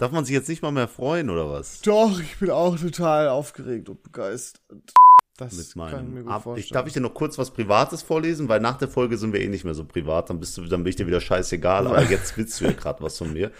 [0.00, 1.82] Darf man sich jetzt nicht mal mehr freuen, oder was?
[1.82, 4.62] Doch, ich bin auch total aufgeregt und begeistert.
[5.36, 6.26] Das mit meinem.
[6.26, 9.34] Ab, ich, darf ich dir noch kurz was Privates vorlesen, weil nach der Folge sind
[9.34, 11.86] wir eh nicht mehr so privat, dann bist du, dann bin ich dir wieder scheißegal,
[11.86, 13.50] aber jetzt willst du ja gerade was von mir.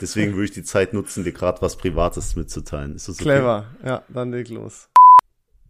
[0.00, 2.96] Deswegen würde ich die Zeit nutzen, dir gerade was Privates mitzuteilen.
[2.96, 3.24] Ist das okay?
[3.24, 4.88] Clever, ja, dann leg los.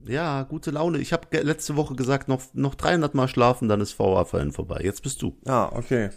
[0.04, 0.98] Ja, gute Laune.
[0.98, 4.80] Ich habe letzte Woche gesagt, noch, noch 300 Mal schlafen, dann ist VA-Verein vorbei.
[4.84, 5.36] Jetzt bist du.
[5.44, 6.10] Ah, okay.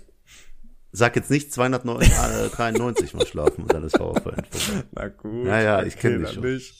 [0.96, 4.36] Sag jetzt nicht 293 Mal schlafen und dann ist vorbei.
[4.92, 5.46] Na gut.
[5.46, 6.44] Naja, ich kenne dich schon.
[6.44, 6.76] Nicht.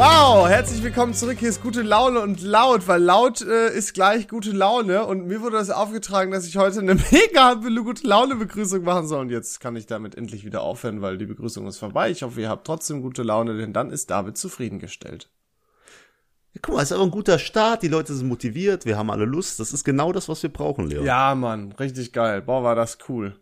[0.00, 1.36] Wow, herzlich willkommen zurück.
[1.40, 5.04] Hier ist gute Laune und laut, weil laut äh, ist gleich gute Laune.
[5.04, 9.20] Und mir wurde das aufgetragen, dass ich heute eine mega gute Laune Begrüßung machen soll.
[9.20, 12.10] Und jetzt kann ich damit endlich wieder aufhören, weil die Begrüßung ist vorbei.
[12.10, 15.28] Ich hoffe, ihr habt trotzdem gute Laune, denn dann ist David zufriedengestellt.
[16.54, 17.82] Ja, guck mal, ist aber ein guter Start.
[17.82, 18.86] Die Leute sind motiviert.
[18.86, 19.60] Wir haben alle Lust.
[19.60, 21.04] Das ist genau das, was wir brauchen, Leo.
[21.04, 22.40] Ja, Mann, richtig geil.
[22.40, 23.38] Boah, war das cool.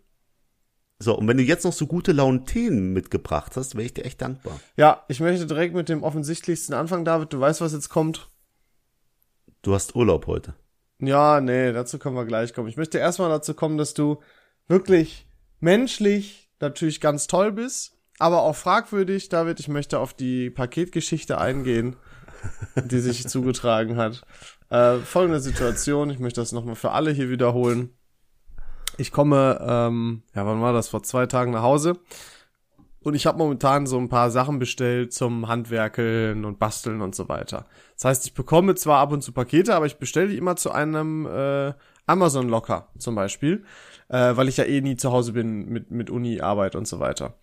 [1.01, 4.21] So, und wenn du jetzt noch so gute Laune-Themen mitgebracht hast, wäre ich dir echt
[4.21, 4.59] dankbar.
[4.77, 7.33] Ja, ich möchte direkt mit dem offensichtlichsten anfangen, David.
[7.33, 8.29] Du weißt, was jetzt kommt.
[9.63, 10.55] Du hast Urlaub heute.
[11.01, 12.69] Ja, nee, dazu können wir gleich kommen.
[12.69, 14.21] Ich möchte erstmal dazu kommen, dass du
[14.67, 15.29] wirklich
[15.61, 19.61] menschlich natürlich ganz toll bist, aber auch fragwürdig, David.
[19.61, 21.95] Ich möchte auf die Paketgeschichte eingehen,
[22.75, 24.23] die sich zugetragen hat.
[24.71, 27.98] Äh, folgende Situation, ich möchte das nochmal für alle hier wiederholen.
[28.99, 30.89] Ich komme, ähm, ja, wann war das?
[30.89, 31.95] Vor zwei Tagen nach Hause.
[33.01, 37.29] Und ich habe momentan so ein paar Sachen bestellt zum Handwerkeln und Basteln und so
[37.29, 37.65] weiter.
[37.95, 40.73] Das heißt, ich bekomme zwar ab und zu Pakete, aber ich bestelle die immer zu
[40.73, 41.73] einem äh,
[42.07, 43.65] Amazon Locker zum Beispiel,
[44.09, 46.99] äh, weil ich ja eh nie zu Hause bin mit, mit Uni, Arbeit und so
[46.99, 47.35] weiter.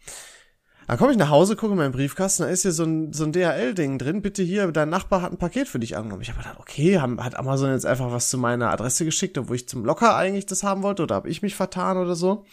[0.87, 3.23] Dann komme ich nach Hause, gucke in meinen Briefkasten, da ist hier so ein, so
[3.23, 4.21] ein DHL-Ding drin.
[4.21, 6.21] Bitte hier, dein Nachbar hat ein Paket für dich angenommen.
[6.21, 9.67] Ich habe gedacht, okay, hat Amazon jetzt einfach was zu meiner Adresse geschickt, obwohl ich
[9.67, 12.45] zum Locker eigentlich das haben wollte, oder habe ich mich vertan oder so?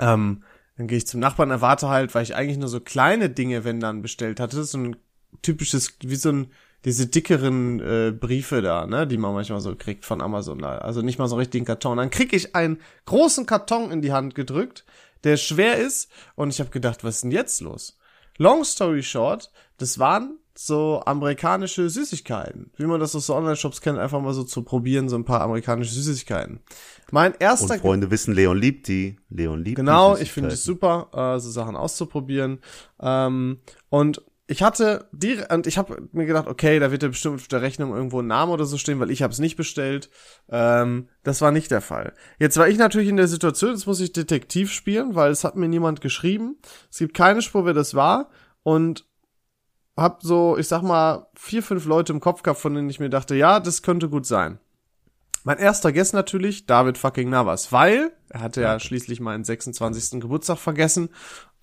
[0.00, 0.42] Ähm,
[0.76, 3.80] dann gehe ich zum Nachbarn, erwarte halt, weil ich eigentlich nur so kleine Dinge, wenn
[3.80, 4.96] dann bestellt hatte, so ein
[5.42, 6.52] typisches, wie so ein,
[6.84, 10.62] diese dickeren äh, Briefe da, ne, die man manchmal so kriegt von Amazon.
[10.62, 11.96] Also nicht mal so richtig einen Karton.
[11.96, 14.84] Dann krieg ich einen großen Karton in die Hand gedrückt
[15.24, 16.10] der schwer ist.
[16.34, 17.98] Und ich habe gedacht, was ist denn jetzt los?
[18.36, 22.72] Long story short, das waren so amerikanische Süßigkeiten.
[22.76, 25.40] Wie man das aus so Online-Shops kennt, einfach mal so zu probieren, so ein paar
[25.40, 26.60] amerikanische Süßigkeiten.
[27.12, 27.74] Mein erster...
[27.74, 29.20] Und Freunde wissen, Leon liebt die.
[29.28, 32.58] Leon liebt Genau, ich finde es super, äh, so Sachen auszuprobieren.
[33.00, 34.20] Ähm, und
[34.50, 37.60] ich hatte die und ich habe mir gedacht, okay, da wird ja bestimmt auf der
[37.60, 40.08] Rechnung irgendwo ein Name oder so stehen, weil ich habe es nicht bestellt.
[40.48, 42.14] Ähm, das war nicht der Fall.
[42.38, 45.56] Jetzt war ich natürlich in der Situation, jetzt muss ich Detektiv spielen, weil es hat
[45.56, 46.56] mir niemand geschrieben.
[46.90, 48.30] Es gibt keine Spur, wer das war
[48.62, 49.06] und
[49.98, 53.10] hab so, ich sag mal, vier, fünf Leute im Kopf gehabt, von denen ich mir
[53.10, 54.58] dachte, ja, das könnte gut sein.
[55.44, 60.20] Mein erster Guess natürlich, David fucking Navas, weil er hatte ja schließlich meinen 26.
[60.20, 61.10] Geburtstag vergessen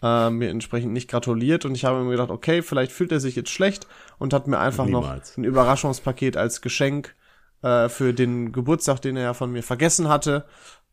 [0.03, 3.35] äh, mir entsprechend nicht gratuliert und ich habe mir gedacht, okay, vielleicht fühlt er sich
[3.35, 5.31] jetzt schlecht und hat mir einfach Niemals.
[5.31, 7.16] noch ein Überraschungspaket als Geschenk
[7.61, 10.45] äh, für den Geburtstag, den er ja von mir vergessen hatte,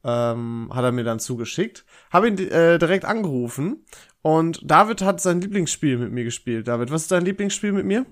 [0.05, 1.85] ähm, hat er mir dann zugeschickt.
[2.13, 3.85] Habe ihn äh, direkt angerufen
[4.23, 6.69] und David hat sein Lieblingsspiel mit mir gespielt.
[6.69, 8.07] David, was ist dein Lieblingsspiel mit mir?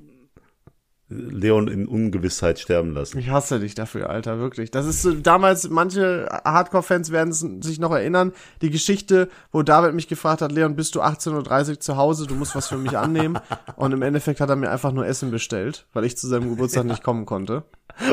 [1.11, 3.19] Leon in Ungewissheit sterben lassen.
[3.19, 4.71] Ich hasse dich dafür, Alter, wirklich.
[4.71, 8.33] Das ist so, damals, manche Hardcore-Fans werden sich noch erinnern,
[8.63, 12.37] die Geschichte, wo David mich gefragt hat, Leon, bist du 18.30 Uhr zu Hause, du
[12.37, 13.39] musst was für mich annehmen.
[13.77, 16.85] Und im Endeffekt hat er mir einfach nur Essen bestellt, weil ich zu seinem Geburtstag
[16.85, 16.91] ja.
[16.91, 17.65] nicht kommen konnte.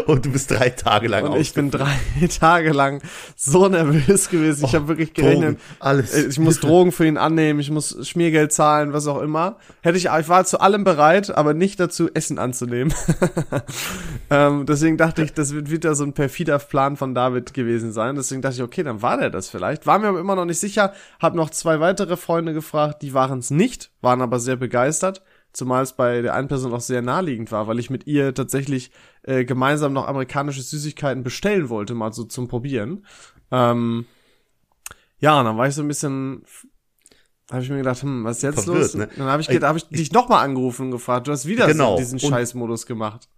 [0.06, 1.98] Und du bist drei Tage lang Und ich bin drei
[2.40, 3.02] Tage lang
[3.36, 4.66] so nervös gewesen.
[4.66, 5.60] Ich oh, habe wirklich gerechnet.
[5.60, 6.14] Drogen, alles.
[6.14, 9.58] Äh, ich muss Drogen für ihn annehmen, ich muss Schmiergeld zahlen, was auch immer.
[9.82, 12.94] Hätte ich, ich war zu allem bereit, aber nicht dazu, Essen anzunehmen.
[14.30, 18.16] ähm, deswegen dachte ich, das wird wieder so ein perfider Plan von David gewesen sein.
[18.16, 19.86] Deswegen dachte ich, okay, dann war der das vielleicht.
[19.88, 20.94] War mir aber immer noch nicht sicher.
[21.20, 25.22] Hab noch zwei weitere Freunde gefragt, die waren es nicht, waren aber sehr begeistert
[25.54, 28.92] zumal es bei der einen Person auch sehr naheliegend war, weil ich mit ihr tatsächlich
[29.24, 33.06] äh, gemeinsam noch amerikanische Süßigkeiten bestellen wollte, mal so zum Probieren.
[33.52, 34.06] Ähm,
[35.20, 36.44] ja, und dann war ich so ein bisschen
[37.52, 38.96] habe ich mir gedacht, hm, was ist jetzt Verwirrt, los?
[38.96, 39.10] Ne?
[39.16, 41.28] Dann habe ich, hab ich dich nochmal angerufen und gefragt.
[41.28, 41.96] Du hast wieder genau.
[41.96, 43.30] so diesen Scheißmodus gemacht.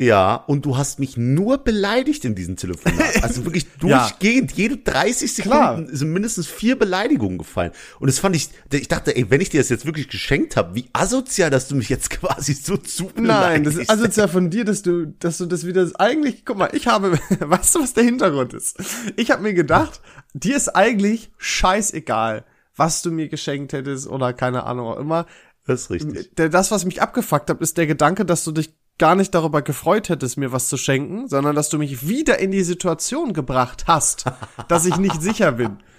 [0.00, 3.22] Ja, und du hast mich nur beleidigt in diesem Telefonat.
[3.22, 4.56] Also wirklich durchgehend, ja.
[4.56, 5.84] jede 30 Sekunden Klar.
[5.88, 7.72] sind mindestens vier Beleidigungen gefallen.
[7.98, 10.74] Und das fand ich, ich dachte, ey, wenn ich dir das jetzt wirklich geschenkt habe,
[10.74, 14.64] wie asozial, dass du mich jetzt quasi so zu Nein, das ist asozial von dir,
[14.64, 18.04] dass du, dass du das wieder, eigentlich, guck mal, ich habe, weißt du, was der
[18.04, 18.78] Hintergrund ist?
[19.16, 20.00] Ich habe mir gedacht,
[20.32, 25.26] dir ist eigentlich scheißegal, was du mir geschenkt hättest oder keine Ahnung auch immer.
[25.66, 26.30] Das ist richtig.
[26.36, 30.10] Das, was mich abgefuckt hat, ist der Gedanke, dass du dich gar nicht darüber gefreut
[30.10, 34.26] hättest, mir was zu schenken, sondern dass du mich wieder in die Situation gebracht hast,
[34.68, 35.78] dass ich nicht sicher bin.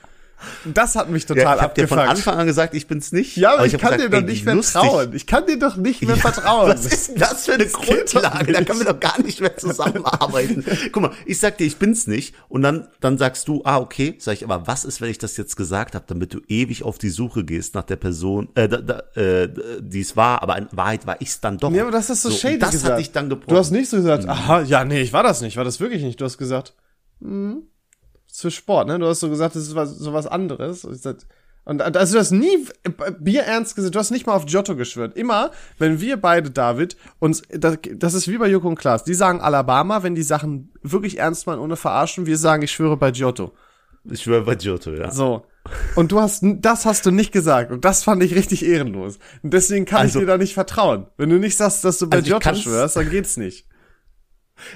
[0.66, 1.92] Das hat mich total ja, ich hab abgefuckt.
[1.92, 3.38] dir von Anfang an gesagt, ich bin's nicht.
[3.38, 5.14] Ja, aber ich, ich kann gesagt, dir doch nicht mehr vertrauen.
[5.14, 6.70] Ich kann dir doch nicht mehr ja, vertrauen.
[6.70, 8.54] Was ist denn das für eine das Grundlage?
[8.54, 10.66] Da können wir doch gar nicht mehr zusammenarbeiten.
[10.92, 12.36] Guck mal, ich sag dir, ich bin's nicht.
[12.50, 14.16] Und dann, dann sagst du, ah, okay.
[14.20, 16.98] Sag ich, aber was ist, wenn ich das jetzt gesagt habe, damit du ewig auf
[16.98, 19.50] die Suche gehst nach der Person, äh, da, da, äh,
[19.82, 21.72] die es war, aber in Wahrheit war ich's dann doch.
[21.72, 22.94] Ja, aber das ist so, so shady Das gesagt.
[22.94, 23.54] hat dich dann gebrochen.
[23.54, 24.30] Du hast nicht so gesagt, mhm.
[24.30, 26.20] aha, ja, nee, ich war das nicht, war das wirklich nicht.
[26.20, 26.74] Du hast gesagt,
[27.22, 27.64] hm,
[28.32, 29.00] für Sport, ne?
[29.00, 30.86] Du hast so gesagt, das ist was, so was anderes.
[31.64, 32.66] Und also du hast nie
[33.20, 35.16] Bier ernst gesagt, du hast nicht mal auf Giotto geschwört.
[35.16, 39.14] Immer, wenn wir beide, David, uns, das, das ist wie bei Joko und Klaas, die
[39.14, 43.12] sagen Alabama, wenn die Sachen wirklich ernst meinen, ohne verarschen, wir sagen, ich schwöre bei
[43.12, 43.54] Giotto.
[44.06, 45.12] Ich schwöre bei Giotto, ja.
[45.12, 45.46] So.
[45.96, 47.72] Und du hast, das hast du nicht gesagt.
[47.72, 49.20] Und das fand ich richtig ehrenlos.
[49.44, 51.06] Und deswegen kann also, ich dir da nicht vertrauen.
[51.18, 53.68] Wenn du nicht sagst, dass du bei also Giotto schwörst, dann geht's nicht.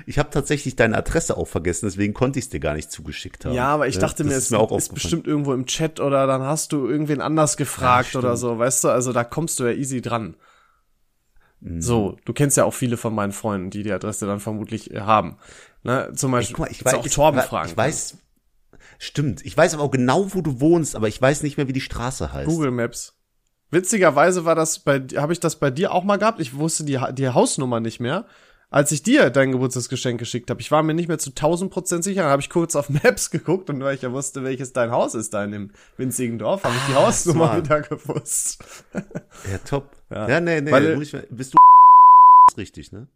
[0.05, 3.45] Ich habe tatsächlich deine Adresse auch vergessen, deswegen konnte ich es dir gar nicht zugeschickt
[3.45, 3.53] haben.
[3.53, 6.27] Ja, aber ich dachte das mir, es ist, mir ist bestimmt irgendwo im Chat oder
[6.27, 8.89] dann hast du irgendwen anders gefragt ja, oder so, weißt du?
[8.89, 10.35] Also da kommst du ja easy dran.
[11.59, 11.81] Mhm.
[11.81, 15.01] So, du kennst ja auch viele von meinen Freunden, die die Adresse dann vermutlich äh,
[15.01, 15.37] haben.
[15.83, 16.11] Ne?
[16.15, 17.69] Zum Beispiel, ich, ich weiß, auch Torben ich, fragen.
[17.69, 18.17] Ich weiß,
[18.99, 19.45] stimmt.
[19.45, 21.81] Ich weiß aber auch genau, wo du wohnst, aber ich weiß nicht mehr, wie die
[21.81, 22.47] Straße heißt.
[22.47, 23.15] Google Maps.
[23.71, 26.39] Witzigerweise war das bei, habe ich das bei dir auch mal gehabt.
[26.39, 28.25] Ich wusste die, die Hausnummer nicht mehr
[28.69, 30.62] als ich dir dein Geburtstagsgeschenk geschickt habe.
[30.62, 32.23] Ich war mir nicht mehr zu 1000 Prozent sicher.
[32.23, 35.15] Dann habe ich kurz auf Maps geguckt und weil ich ja wusste, welches dein Haus
[35.15, 37.65] ist, da in dem winzigen Dorf, habe ich die ah, Hausnummer smart.
[37.65, 38.63] wieder gewusst.
[38.94, 39.91] ja, top.
[40.09, 40.71] Ja, ja nee, nee.
[40.71, 40.97] Weil,
[41.29, 41.57] bist du
[42.57, 43.07] richtig, ne?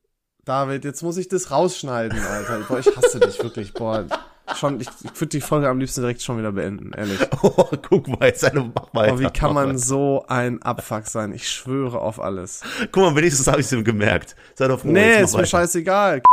[0.46, 2.62] David, jetzt muss ich das rausschneiden, Alter.
[2.68, 3.74] Boah, ich hasse dich wirklich.
[3.74, 4.08] Boah,
[4.56, 7.20] schon, ich, ich würde die Folge am liebsten direkt schon wieder beenden, ehrlich.
[7.42, 9.14] Oh, guck mal, jetzt eine, mach weiter.
[9.14, 11.32] Oh, wie kann man so ein Abfuck sein?
[11.34, 12.62] Ich schwöre auf alles.
[12.92, 14.36] Guck mal, wenigstens habe ich es ihm gemerkt.
[14.56, 14.90] Sei doch froh.
[14.90, 16.22] Nee, ist mir scheißegal.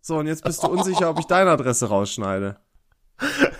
[0.00, 2.56] So, und jetzt bist du unsicher, ob ich deine Adresse rausschneide.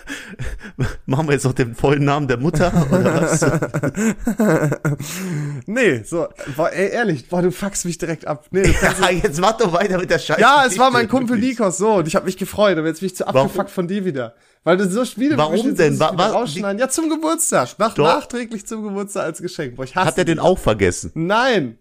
[1.07, 3.43] Machen wir jetzt noch den vollen Namen der Mutter oder was?
[5.67, 8.47] nee, so, boah, ey, ehrlich, boah, du fuckst mich direkt ab.
[8.51, 8.63] Nee,
[9.01, 10.41] ja, jetzt mach doch weiter mit der Scheiße.
[10.41, 13.09] Ja, es war mein Kumpel Nikos, so, und ich habe mich gefreut, aber jetzt bin
[13.09, 13.69] ich zu abgefuckt Warum?
[13.69, 14.35] von dir wieder.
[14.65, 15.99] Weil du so Spiele Warum denn?
[15.99, 16.79] Wa rausschneiden.
[16.79, 17.79] Ja, zum Geburtstag.
[17.79, 19.77] Nach, nachträglich zum Geburtstag als Geschenk.
[19.77, 21.11] Boah, ich hasse Hat er den auch vergessen?
[21.15, 21.79] Nein.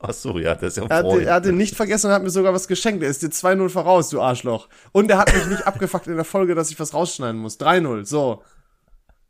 [0.00, 2.22] Ach so, ja, das ist ja er hat, er hat den nicht vergessen und hat
[2.22, 3.02] mir sogar was geschenkt.
[3.02, 4.68] Er ist dir 2-0 voraus, du Arschloch.
[4.92, 7.58] Und er hat mich nicht abgefuckt in der Folge, dass ich was rausschneiden muss.
[7.58, 8.42] 3-0, so.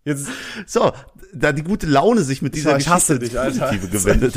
[0.05, 0.29] Jetzt,
[0.67, 0.93] so,
[1.35, 3.77] da die gute Laune sich mit dieser ich hasse dich, Alter.
[3.77, 4.35] gewendet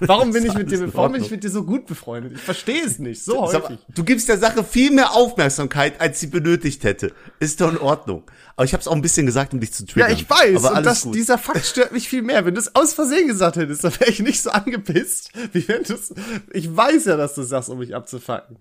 [0.00, 2.32] Warum bin ich mit dir, warum bin ich mit dir so gut befreundet?
[2.32, 3.78] Ich verstehe es nicht, so häufig.
[3.94, 7.12] Du gibst der Sache viel mehr Aufmerksamkeit, als sie benötigt hätte.
[7.40, 8.24] Ist doch in Ordnung.
[8.56, 10.10] Aber ich habe es auch ein bisschen gesagt, um dich zu triggern.
[10.10, 10.64] Ja, ich weiß.
[10.64, 12.44] Aber und das, dieser Fakt stört mich viel mehr.
[12.44, 15.84] Wenn du es aus Versehen gesagt hättest, dann wäre ich nicht so angepisst, wie wenn
[15.84, 16.12] du es,
[16.52, 18.58] ich weiß ja, dass du sagst, um mich abzufacken.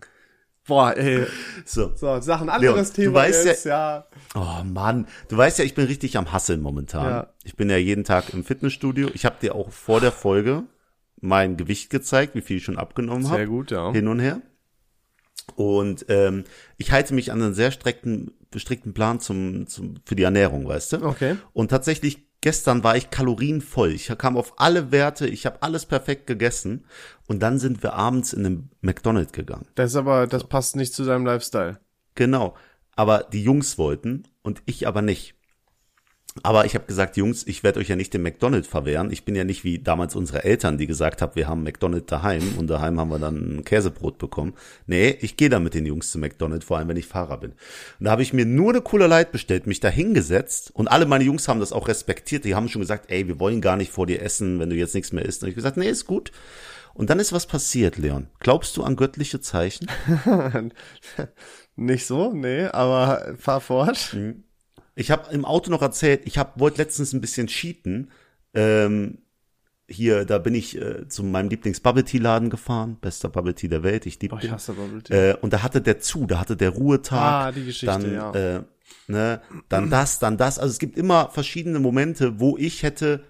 [0.67, 1.25] Boah, ey.
[1.65, 4.07] So, so Sachen anderes Leon, Thema du weißt ist, ja, ja.
[4.35, 7.09] Oh Mann, du weißt ja, ich bin richtig am Hasseln momentan.
[7.09, 7.27] Ja.
[7.43, 9.09] Ich bin ja jeden Tag im Fitnessstudio.
[9.13, 10.63] Ich habe dir auch vor der Folge
[11.19, 13.37] mein Gewicht gezeigt, wie viel ich schon abgenommen habe.
[13.37, 13.91] Sehr gut, ja.
[13.91, 14.41] Hin und her.
[15.55, 16.43] Und ähm,
[16.77, 20.93] ich halte mich an einen sehr strikten, bestrickten Plan zum, zum, für die Ernährung, weißt
[20.93, 21.05] du?
[21.05, 21.37] Okay.
[21.53, 23.91] Und tatsächlich gestern war ich kalorienvoll.
[23.91, 26.85] Ich kam auf alle Werte, ich habe alles perfekt gegessen
[27.27, 29.67] und dann sind wir abends in den McDonald's gegangen.
[29.75, 31.79] Das ist aber, das passt nicht zu deinem Lifestyle.
[32.15, 32.56] Genau.
[32.95, 35.36] Aber die Jungs wollten und ich aber nicht.
[36.44, 39.11] Aber ich habe gesagt, Jungs, ich werde euch ja nicht den McDonald's verwehren.
[39.11, 42.57] Ich bin ja nicht wie damals unsere Eltern, die gesagt haben, wir haben McDonald's daheim
[42.57, 44.53] und daheim haben wir dann ein Käsebrot bekommen.
[44.85, 47.51] Nee, ich gehe da mit den Jungs zu McDonald's, vor allem wenn ich Fahrer bin.
[47.99, 51.06] Und da habe ich mir nur eine coole Light bestellt, mich da hingesetzt und alle
[51.06, 52.45] meine Jungs haben das auch respektiert.
[52.45, 54.95] Die haben schon gesagt, ey, wir wollen gar nicht vor dir essen, wenn du jetzt
[54.95, 55.44] nichts mehr isst.
[55.44, 56.31] Und ich gesagt, nee, ist gut.
[56.94, 58.27] Und dann ist was passiert, Leon.
[58.39, 59.87] Glaubst du an göttliche Zeichen?
[61.75, 64.13] nicht so, nee, aber fahr fort.
[64.13, 64.44] Mhm.
[64.97, 68.09] Ich habe im Auto noch erzählt, ich hab, wollte letztens ein bisschen cheaten.
[68.56, 69.19] Ähm,
[69.87, 72.97] hier, da bin ich äh, zu meinem Lieblings-Bubble-Tea-Laden gefahren.
[72.99, 75.13] Bester Bubble-Tea der Welt, ich liebe oh, ich hasse Bubble Tea.
[75.13, 77.19] Äh, und da hatte der zu, da hatte der Ruhetag.
[77.19, 78.31] Ah, die Geschichte, dann, ja.
[78.33, 78.63] Äh,
[79.07, 80.57] ne, dann das, dann das.
[80.57, 83.23] Also es gibt immer verschiedene Momente, wo ich hätte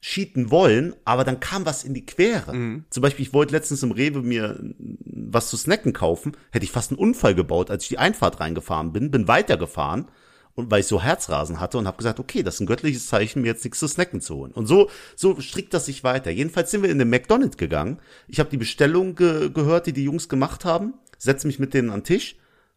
[0.00, 2.54] cheaten wollen, aber dann kam was in die Quere.
[2.54, 2.84] Mhm.
[2.88, 6.90] Zum Beispiel, ich wollte letztens im Rewe mir was zu snacken kaufen, hätte ich fast
[6.90, 10.06] einen Unfall gebaut, als ich die Einfahrt reingefahren bin, bin weitergefahren
[10.54, 13.42] und weil ich so Herzrasen hatte und habe gesagt, okay, das ist ein göttliches Zeichen,
[13.42, 14.52] mir jetzt nichts zu snacken zu holen.
[14.52, 16.30] Und so so strickt das sich weiter.
[16.30, 17.98] Jedenfalls sind wir in den McDonald's gegangen.
[18.28, 21.90] Ich habe die Bestellung ge gehört, die die Jungs gemacht haben, setze mich mit denen
[21.90, 22.36] an den Tisch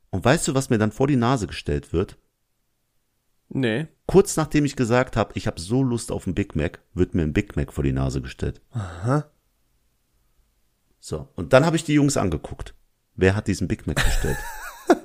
[0.09, 2.17] und weißt du, was mir dann vor die Nase gestellt wird?
[3.49, 3.87] Nee.
[4.07, 7.23] Kurz nachdem ich gesagt habe, ich habe so Lust auf einen Big Mac, wird mir
[7.23, 8.61] ein Big Mac vor die Nase gestellt.
[8.71, 9.29] Aha.
[10.99, 12.73] So, und dann habe ich die Jungs angeguckt.
[13.15, 14.37] Wer hat diesen Big Mac bestellt?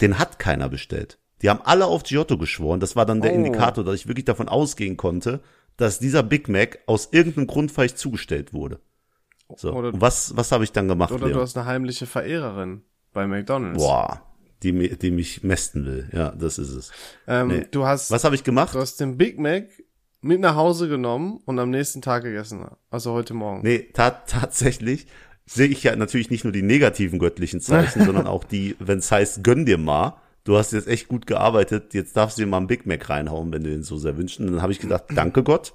[0.00, 1.18] Den hat keiner bestellt.
[1.42, 2.80] Die haben alle auf Giotto geschworen.
[2.80, 3.34] Das war dann der oh.
[3.34, 5.40] Indikator, dass ich wirklich davon ausgehen konnte,
[5.76, 8.80] dass dieser Big Mac aus irgendeinem Grund vielleicht zugestellt wurde.
[9.56, 9.72] So.
[9.72, 11.12] Oder, und was, was habe ich dann gemacht?
[11.12, 11.38] Oder Leon?
[11.38, 13.78] du hast eine heimliche Verehrerin bei McDonalds.
[13.78, 14.22] Boah,
[14.62, 16.10] die, die mich mästen will.
[16.12, 16.92] Ja, das ist es.
[17.26, 17.66] Ähm, nee.
[17.70, 18.10] Du hast.
[18.10, 18.74] Was habe ich gemacht?
[18.74, 19.68] Du hast den Big Mac
[20.20, 22.66] mit nach Hause genommen und am nächsten Tag gegessen.
[22.90, 23.62] Also heute Morgen.
[23.62, 25.06] Nee, ta tatsächlich
[25.46, 29.10] sehe ich ja natürlich nicht nur die negativen göttlichen Zeichen, sondern auch die, wenn es
[29.10, 30.20] heißt, gönn dir mal.
[30.48, 33.52] Du hast jetzt echt gut gearbeitet, jetzt darfst du dir mal einen Big Mac reinhauen,
[33.52, 34.40] wenn du den so sehr wünschst.
[34.40, 35.74] Und dann habe ich gedacht, danke Gott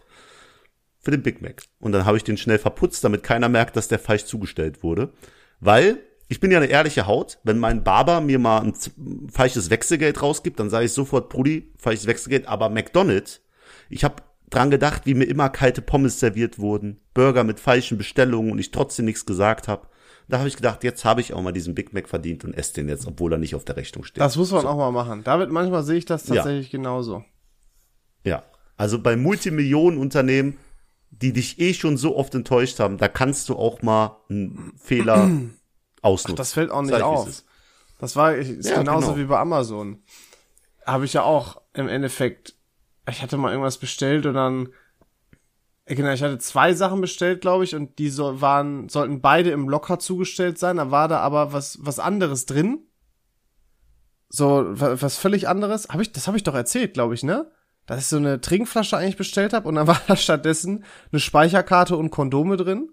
[1.00, 1.62] für den Big Mac.
[1.80, 5.14] Und dann habe ich den schnell verputzt, damit keiner merkt, dass der falsch zugestellt wurde.
[5.60, 7.38] Weil ich bin ja eine ehrliche Haut.
[7.44, 8.74] Wenn mein Barber mir mal ein
[9.30, 12.48] falsches Wechselgeld rausgibt, dann sage ich sofort, Brudi, falsches Wechselgeld.
[12.48, 13.42] Aber McDonald's,
[13.92, 18.52] ich habe dran gedacht, wie mir immer kalte Pommes serviert wurden, Burger mit falschen Bestellungen
[18.52, 19.86] und ich trotzdem nichts gesagt habe.
[20.28, 22.74] Da habe ich gedacht, jetzt habe ich auch mal diesen Big Mac verdient und esse
[22.74, 24.22] den jetzt, obwohl er nicht auf der Rechnung steht.
[24.22, 24.68] Das muss man so.
[24.68, 25.24] auch mal machen.
[25.24, 26.78] David, manchmal sehe ich das tatsächlich ja.
[26.80, 27.24] genauso.
[28.24, 28.44] Ja,
[28.78, 30.58] also bei Multimillionenunternehmen,
[31.12, 35.30] die dich eh schon so oft enttäuscht haben, da kannst du auch mal einen Fehler
[36.02, 36.34] ausnutzen.
[36.34, 37.44] Ach, das fällt auch nicht auf.
[38.00, 39.18] Das war ist ja, genauso genau.
[39.18, 40.02] wie bei Amazon.
[40.86, 42.56] Habe ich ja auch im Endeffekt
[43.10, 44.70] ich hatte mal irgendwas bestellt und dann
[45.86, 49.68] Genau, ich hatte zwei Sachen bestellt, glaube ich, und die so waren, sollten beide im
[49.68, 50.78] Locker zugestellt sein.
[50.78, 52.80] Da war da aber was, was anderes drin.
[54.30, 55.90] So, was völlig anderes.
[55.90, 57.52] Hab ich, das habe ich doch erzählt, glaube ich, ne?
[57.86, 61.98] Dass ich so eine Trinkflasche eigentlich bestellt habe und dann war da stattdessen eine Speicherkarte
[61.98, 62.90] und Kondome drin.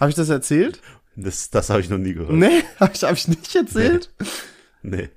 [0.00, 0.80] habe ich das erzählt?
[1.16, 2.32] Das, das habe ich noch nie gehört.
[2.32, 4.10] Nee, habe ich, hab ich nicht erzählt?
[4.82, 4.96] Nee.
[4.96, 5.08] nee.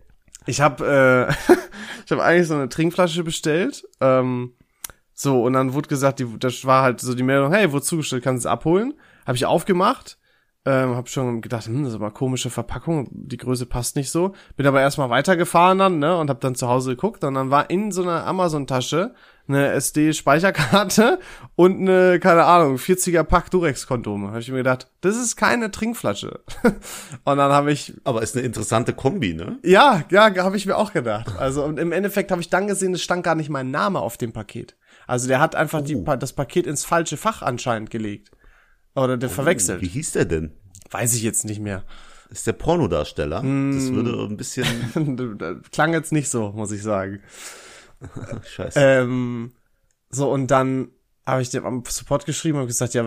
[0.48, 1.54] Ich habe äh,
[2.06, 3.88] ich habe eigentlich so eine Trinkflasche bestellt.
[4.02, 4.54] Ähm,
[5.18, 8.22] so, und dann wurde gesagt, die, das war halt so die Meldung, hey, wurde zugestellt,
[8.22, 8.94] kannst du es abholen.
[9.26, 10.18] Habe ich aufgemacht,
[10.66, 14.34] ähm, habe schon gedacht, hm, das ist aber komische Verpackung, die Größe passt nicht so.
[14.58, 17.70] Bin aber erstmal weitergefahren dann, ne, und habe dann zu Hause geguckt und dann war
[17.70, 19.14] in so einer Amazon-Tasche
[19.48, 21.20] eine SD-Speicherkarte
[21.56, 24.30] und eine, keine Ahnung, 40er Pack Durex-Kondome.
[24.30, 26.42] Habe ich mir gedacht, das ist keine Trinkflasche.
[26.64, 27.94] und dann habe ich.
[28.04, 29.60] Aber ist eine interessante Kombi, ne?
[29.64, 31.38] Ja, ja, habe ich mir auch gedacht.
[31.38, 34.18] Also und im Endeffekt habe ich dann gesehen, es stand gar nicht mein Name auf
[34.18, 34.76] dem Paket.
[35.08, 35.84] Also der hat einfach oh.
[35.84, 38.32] die, das Paket ins falsche Fach anscheinend gelegt.
[38.96, 39.82] Oder der oh, verwechselt.
[39.82, 40.54] Wie hieß der denn?
[40.90, 41.84] Weiß ich jetzt nicht mehr.
[42.30, 43.44] Ist der Pornodarsteller?
[43.44, 43.74] Mm.
[43.74, 45.62] Das würde ein bisschen.
[45.72, 47.22] Klang jetzt nicht so, muss ich sagen.
[48.44, 48.80] Scheiße.
[48.80, 49.54] Ähm,
[50.10, 50.90] so, und dann
[51.26, 53.04] habe ich dem am Support geschrieben und gesagt, ja,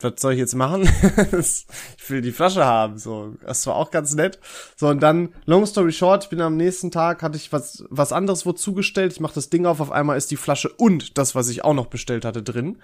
[0.00, 0.82] was, soll ich jetzt machen?
[1.38, 1.66] ich
[2.08, 2.96] will die Flasche haben.
[2.96, 4.40] So, das war auch ganz nett.
[4.76, 8.12] So, und dann, long story short, ich bin am nächsten Tag, hatte ich was, was
[8.12, 9.12] anderes wo zugestellt.
[9.12, 11.74] Ich mache das Ding auf, auf einmal ist die Flasche und das, was ich auch
[11.74, 12.80] noch bestellt hatte, drin.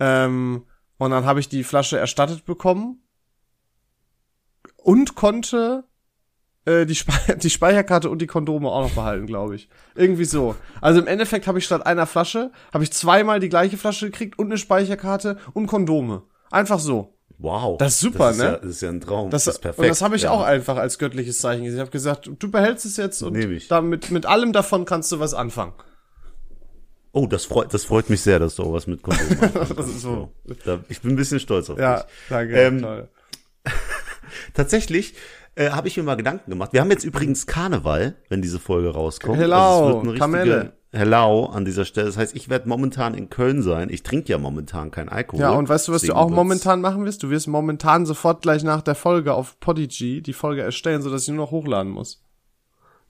[0.00, 0.64] Ähm,
[0.98, 3.02] und dann habe ich die Flasche erstattet bekommen
[4.76, 5.84] und konnte
[6.70, 9.68] äh, die, Spe die Speicherkarte und die Kondome auch noch behalten, glaube ich.
[9.94, 10.54] Irgendwie so.
[10.80, 14.38] Also im Endeffekt habe ich statt einer Flasche, habe ich zweimal die gleiche Flasche gekriegt
[14.38, 16.22] und eine Speicherkarte und Kondome.
[16.50, 17.14] Einfach so.
[17.38, 17.78] Wow.
[17.78, 18.44] Das ist super, das ist ne?
[18.44, 19.30] Ja, das ist ja ein Traum.
[19.30, 19.80] Das, das ist perfekt.
[19.80, 20.30] Und das habe ich ja.
[20.30, 21.78] auch einfach als göttliches Zeichen gesehen.
[21.78, 23.36] Ich habe gesagt, du behältst es jetzt und
[23.70, 25.72] damit mit allem davon kannst du was anfangen.
[27.12, 29.70] Oh, das freut, das freut mich sehr, dass du auch was mit Kondom hast.
[29.76, 30.32] das ist so.
[30.88, 32.04] Ich bin ein bisschen stolz auf ja, dich.
[32.28, 32.54] Ja, danke.
[32.54, 33.08] Ähm,
[34.54, 35.14] tatsächlich
[35.54, 36.72] äh, habe ich mir mal Gedanken gemacht.
[36.72, 39.38] Wir haben jetzt übrigens Karneval, wenn diese Folge rauskommt.
[39.38, 40.72] Hello, also Kamelle.
[40.92, 42.06] Hello an dieser Stelle.
[42.06, 43.90] Das heißt, ich werde momentan in Köln sein.
[43.90, 45.40] Ich trinke ja momentan kein Alkohol.
[45.40, 47.22] Ja, und weißt du, was du auch momentan machen wirst?
[47.22, 51.28] Du wirst momentan sofort gleich nach der Folge auf Podigy die Folge erstellen, sodass ich
[51.28, 52.24] nur noch hochladen muss.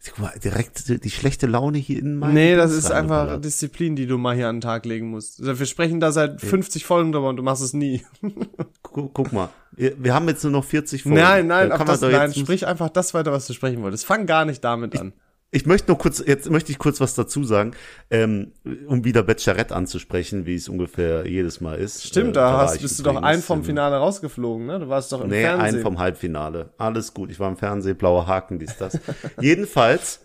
[0.02, 3.38] Guck mal, direkt die schlechte Laune hier in meinem Nee, das ist einfach oder?
[3.38, 5.40] Disziplin, die du mal hier an den Tag legen musst.
[5.40, 8.02] Also wir sprechen da seit 50 Folgen drüber und du machst es nie.
[8.82, 11.18] guck, guck, mal, wir haben jetzt nur noch 40 Folgen.
[11.18, 14.06] Nein, nein, das, nein, sprich einfach das weiter, was du sprechen wolltest.
[14.06, 15.08] Fang gar nicht damit an.
[15.08, 15.29] Ich
[15.66, 17.72] möchte nur kurz, jetzt möchte ich kurz was dazu sagen,
[18.10, 18.52] ähm,
[18.86, 22.06] um wieder Bachelorette anzusprechen, wie es ungefähr jedes Mal ist.
[22.06, 24.78] Stimmt, äh, da hast, bist du doch ein vom Finale rausgeflogen, ne?
[24.78, 25.72] Du warst doch im nee, Fernsehen.
[25.72, 26.70] Nee, ein vom Halbfinale.
[26.78, 28.98] Alles gut, ich war im Fernsehen, blauer Haken, dies, das.
[29.40, 30.20] Jedenfalls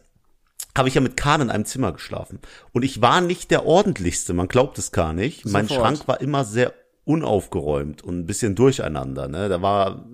[0.78, 2.40] habe ich ja mit Kahn in einem Zimmer geschlafen.
[2.72, 5.44] Und ich war nicht der ordentlichste, man glaubt es gar nicht.
[5.44, 5.54] Sofort.
[5.54, 6.74] Mein Schrank war immer sehr
[7.06, 9.28] unaufgeräumt und ein bisschen durcheinander.
[9.28, 9.48] Ne?
[9.48, 10.06] Da war,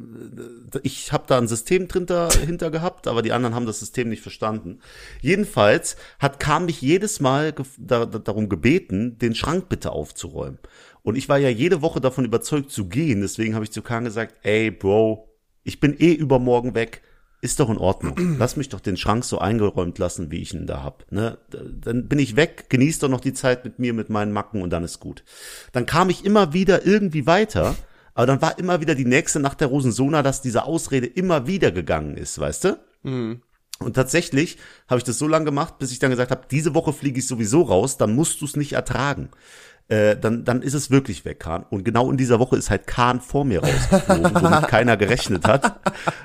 [0.84, 4.22] ich habe da ein System drin dahinter gehabt, aber die anderen haben das System nicht
[4.22, 4.80] verstanden.
[5.22, 10.60] Jedenfalls hat kam mich jedes Mal da, da, darum gebeten, den Schrank bitte aufzuräumen.
[11.02, 14.04] Und ich war ja jede Woche davon überzeugt zu gehen, deswegen habe ich zu Kahn
[14.04, 15.30] gesagt, ey Bro,
[15.64, 17.02] ich bin eh übermorgen weg
[17.42, 18.16] ist doch in Ordnung.
[18.40, 21.12] Lass mich doch den Schrank so eingeräumt lassen, wie ich ihn da hab.
[21.12, 21.38] Ne?
[21.50, 24.70] Dann bin ich weg, genieß doch noch die Zeit mit mir, mit meinen Macken und
[24.70, 25.24] dann ist gut.
[25.72, 27.76] Dann kam ich immer wieder irgendwie weiter,
[28.14, 31.72] Aber dann war immer wieder die nächste Nacht der Rosensona, dass diese Ausrede immer wieder
[31.72, 32.80] gegangen ist, weißt du?
[33.04, 33.42] Mhm.
[33.80, 34.58] Und tatsächlich
[34.88, 37.26] habe ich das so lange gemacht, bis ich dann gesagt habe, diese Woche fliege ich
[37.26, 39.30] sowieso raus, dann musst du es nicht ertragen.
[39.88, 41.66] Äh, dann, dann ist es wirklich weg, Kahn.
[41.70, 45.82] Und genau in dieser Woche ist halt Kahn vor mir rausgeflogen, womit keiner gerechnet hat.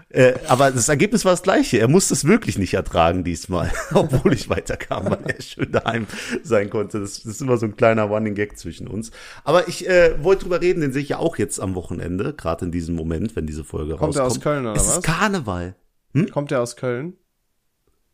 [0.08, 1.78] Äh, aber das Ergebnis war das gleiche.
[1.78, 6.06] Er musste es wirklich nicht ertragen diesmal, obwohl ich weiterkam, weil er schön daheim
[6.42, 7.00] sein konnte.
[7.00, 9.10] Das, das ist immer so ein kleiner Running Gag zwischen uns.
[9.44, 12.64] Aber ich äh, wollte drüber reden, den sehe ich ja auch jetzt am Wochenende, gerade
[12.66, 14.44] in diesem Moment, wenn diese Folge Kommt rauskommt.
[14.44, 14.96] Kommt er aus Köln oder es was?
[14.98, 15.74] Ist Karneval.
[16.14, 16.30] Hm?
[16.30, 17.14] Kommt er aus Köln?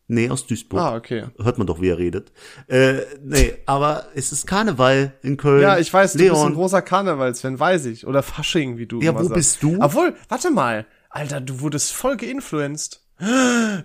[0.08, 0.80] Nee, aus Duisburg.
[0.80, 1.26] Ah, okay.
[1.42, 2.32] Hört man doch, wie er redet.
[2.66, 5.62] Äh, nee, aber es ist Karneval in Köln.
[5.62, 6.28] Ja, ich weiß, Leon.
[6.28, 8.06] du bist ein großer Karnevalsfan, weiß ich.
[8.06, 9.34] Oder Fasching, wie du Ja, wo sagst.
[9.34, 9.78] bist du?
[9.80, 10.86] Obwohl, warte mal.
[11.08, 13.00] Alter, du wurdest voll geinfluenced.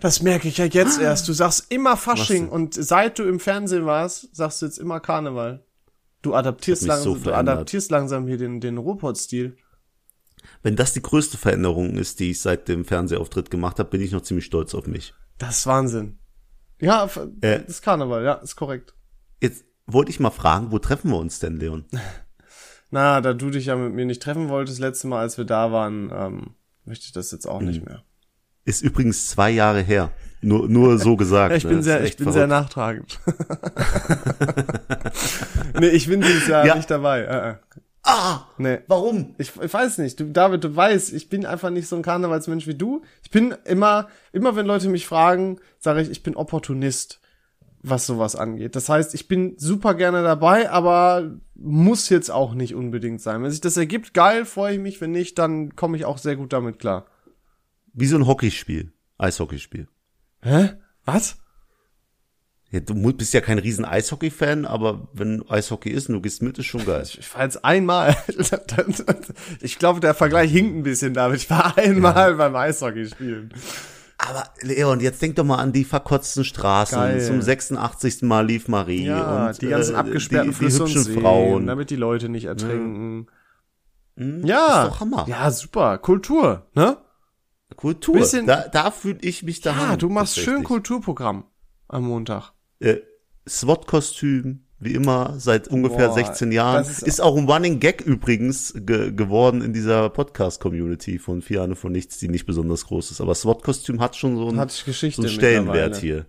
[0.01, 1.27] Das merke ich ja jetzt erst.
[1.27, 5.63] Du sagst immer Fasching und seit du im Fernsehen warst, sagst du jetzt immer Karneval.
[6.23, 9.55] Du adaptierst langsam, so du adaptierst langsam hier den, den Robot-Stil.
[10.63, 14.11] Wenn das die größte Veränderung ist, die ich seit dem Fernsehauftritt gemacht habe, bin ich
[14.11, 15.13] noch ziemlich stolz auf mich.
[15.37, 16.19] Das ist Wahnsinn.
[16.79, 17.05] Ja,
[17.41, 18.93] äh, das ist Karneval, ja, ist korrekt.
[19.41, 21.85] Jetzt wollte ich mal fragen, wo treffen wir uns denn, Leon?
[22.89, 25.71] Na, da du dich ja mit mir nicht treffen wolltest, letzte Mal, als wir da
[25.71, 27.67] waren, ähm, möchte ich das jetzt auch mhm.
[27.67, 28.03] nicht mehr.
[28.63, 30.11] Ist übrigens zwei Jahre her.
[30.41, 31.51] Nur, nur so gesagt.
[31.51, 31.83] ja, ich bin ne?
[31.83, 33.19] sehr, ich bin sehr nachtragend.
[35.79, 36.75] nee, ich bin dieses Jahr ja.
[36.75, 37.21] nicht dabei.
[37.21, 37.55] Äh, äh.
[38.09, 38.79] Ah, nee.
[38.87, 39.35] Warum?
[39.37, 40.17] Ich, ich weiß nicht.
[40.17, 43.01] Du, David, du weißt, ich bin einfach nicht so ein Karnevalsmensch wie du.
[43.21, 47.19] Ich bin immer, immer wenn Leute mich fragen, sage ich, ich bin Opportunist,
[47.81, 48.77] was sowas angeht.
[48.77, 53.43] Das heißt, ich bin super gerne dabei, aber muss jetzt auch nicht unbedingt sein.
[53.43, 55.01] Wenn sich das ergibt, geil, freue ich mich.
[55.01, 57.07] Wenn nicht, dann komme ich auch sehr gut damit klar.
[57.91, 58.93] Wie so ein Hockeyspiel.
[59.17, 59.89] Eishockeyspiel.
[60.43, 60.75] Hä?
[61.03, 61.39] Was?
[62.69, 66.57] Ja, du bist ja kein riesen Eishockey-Fan, aber wenn Eishockey ist und du gehst mit,
[66.59, 67.03] ist schon geil.
[67.07, 68.17] Ich war jetzt einmal,
[69.61, 71.37] ich glaube, der Vergleich hinkt ein bisschen damit.
[71.37, 72.35] Ich war einmal ja.
[72.35, 73.53] beim Eishockey spielen.
[74.17, 76.97] Aber Leon, jetzt denk doch mal an die verkotzten Straßen.
[76.97, 77.21] Geil.
[77.21, 78.23] Zum 86.
[78.23, 81.89] Mal lief Marie ja, und die ganzen äh, abgesperrten die, die hübschen Seen, Frauen, damit
[81.89, 83.27] die Leute nicht ertrinken.
[84.15, 84.45] Mhm.
[84.45, 85.25] Ja, ist doch Hammer.
[85.29, 85.99] Ja, super.
[85.99, 86.97] Kultur, ne?
[87.77, 88.15] Kultur.
[88.15, 89.71] Bisschen, da, da fühle ich mich da.
[89.71, 91.45] Ja, du machst schön Kulturprogramm
[91.87, 92.97] am Montag äh,
[93.47, 96.83] SWAT-Kostüm, wie immer, seit ungefähr Boah, 16 Jahren.
[96.83, 101.75] Ist, ist, auch ein Running Gag übrigens ge geworden in dieser Podcast-Community von Vier Ahne
[101.75, 103.21] von Nichts, die nicht besonders groß ist.
[103.21, 106.25] Aber SWAT-Kostüm hat schon so einen, so einen Stellenwert hier.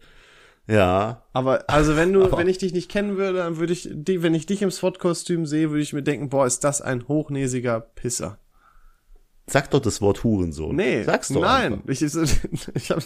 [0.66, 1.24] Ja.
[1.32, 4.46] Aber also wenn du, wenn ich dich nicht kennen würde, dann würde ich, wenn ich
[4.46, 8.38] dich im SWAT-Kostüm sehe, würde ich mir denken, boah, ist das ein hochnäsiger Pisser.
[9.46, 10.76] Sag doch das Wort Hurensohn.
[10.76, 11.04] Nee.
[11.04, 11.40] Sag's doch.
[11.40, 11.74] Nein.
[11.74, 11.88] Einfach.
[11.88, 12.02] Ich,
[12.74, 13.02] ich habe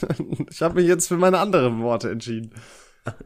[0.50, 2.50] ich hab mich jetzt für meine anderen Worte entschieden.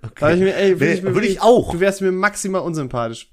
[0.02, 0.34] Okay.
[0.34, 1.72] Ich mir, ey, würde ich, mir, würd ich auch.
[1.72, 3.30] Du wärst mir maximal unsympathisch.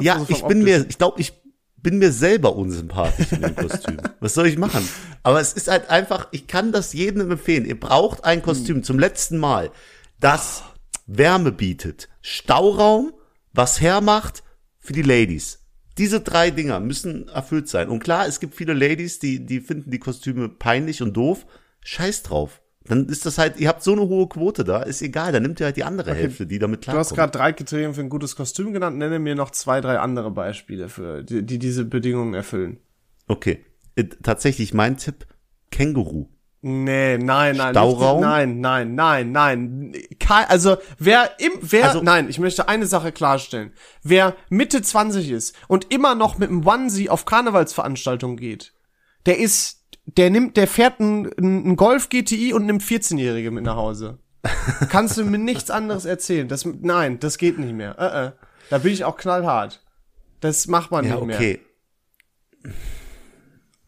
[0.00, 1.32] Ja, also ich bin mir, ich glaube, ich
[1.76, 3.98] bin mir selber unsympathisch in dem Kostüm.
[4.20, 4.86] Was soll ich machen?
[5.22, 7.64] Aber es ist halt einfach, ich kann das jedem empfehlen.
[7.64, 9.70] Ihr braucht ein Kostüm zum letzten Mal,
[10.18, 10.64] das
[11.06, 13.12] Wärme bietet, Stauraum,
[13.52, 14.42] was hermacht
[14.78, 15.60] für die Ladies.
[15.96, 17.88] Diese drei Dinger müssen erfüllt sein.
[17.88, 21.46] Und klar, es gibt viele Ladies, die, die finden die Kostüme peinlich und doof.
[21.80, 22.60] Scheiß drauf.
[22.88, 25.60] Dann ist das halt, ihr habt so eine hohe Quote da, ist egal, dann nimmt
[25.60, 26.20] ihr halt die andere okay.
[26.20, 27.06] Hälfte, die damit klarkommt.
[27.06, 29.98] Du hast gerade drei Kriterien für ein gutes Kostüm genannt, nenne mir noch zwei, drei
[29.98, 32.78] andere Beispiele für, die, die diese Bedingungen erfüllen.
[33.26, 33.64] Okay.
[33.94, 35.26] Äh, tatsächlich mein Tipp,
[35.70, 36.28] Känguru.
[36.60, 37.72] Nee, nein, nein.
[37.72, 38.20] Stauraum?
[38.20, 39.92] Nein, nein, nein, nein.
[40.48, 43.72] Also, wer im, wer, also, nein, ich möchte eine Sache klarstellen.
[44.02, 48.72] Wer Mitte 20 ist und immer noch mit einem Onesie auf Karnevalsveranstaltungen geht,
[49.26, 53.76] der ist der nimmt, der fährt ein, ein Golf GTI und nimmt 14-Jährige mit nach
[53.76, 54.18] Hause.
[54.88, 56.48] Kannst du mir nichts anderes erzählen?
[56.48, 57.96] Das, nein, das geht nicht mehr.
[57.98, 58.32] Uh -uh.
[58.70, 59.82] Da bin ich auch knallhart.
[60.40, 61.60] Das macht man ja, nicht okay.
[62.62, 62.74] mehr.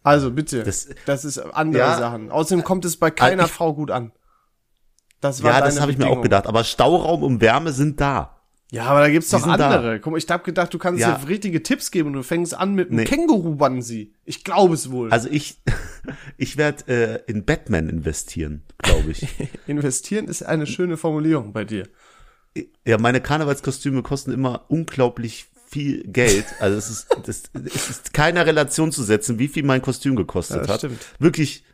[0.03, 2.31] Also bitte, das, das ist andere ja, Sachen.
[2.31, 4.13] Außerdem kommt es bei keiner ich, Frau gut an.
[5.21, 6.47] Das war ja, das habe ich mir auch gedacht.
[6.47, 8.40] Aber Stauraum und Wärme sind da.
[8.73, 9.83] Ja, aber da gibt's doch andere.
[9.83, 9.99] Da.
[9.99, 11.17] Guck mal, ich hab gedacht, du kannst ja.
[11.17, 13.05] dir richtige Tipps geben und du fängst an mit einem nee.
[13.05, 14.15] Känguru-Bansi.
[14.25, 15.11] Ich glaube es wohl.
[15.11, 15.61] Also ich,
[16.37, 16.87] ich werde
[17.27, 19.27] äh, in Batman investieren, glaube ich.
[19.67, 21.89] investieren ist eine schöne Formulierung bei dir.
[22.87, 26.47] Ja, meine Karnevalskostüme kosten immer unglaublich viel Geld.
[26.61, 30.67] Also es ist, das, es ist keiner Relation zu setzen, wie viel mein Kostüm gekostet
[30.67, 30.81] ja, hat.
[30.81, 31.07] Stimmt.
[31.19, 31.65] Wirklich,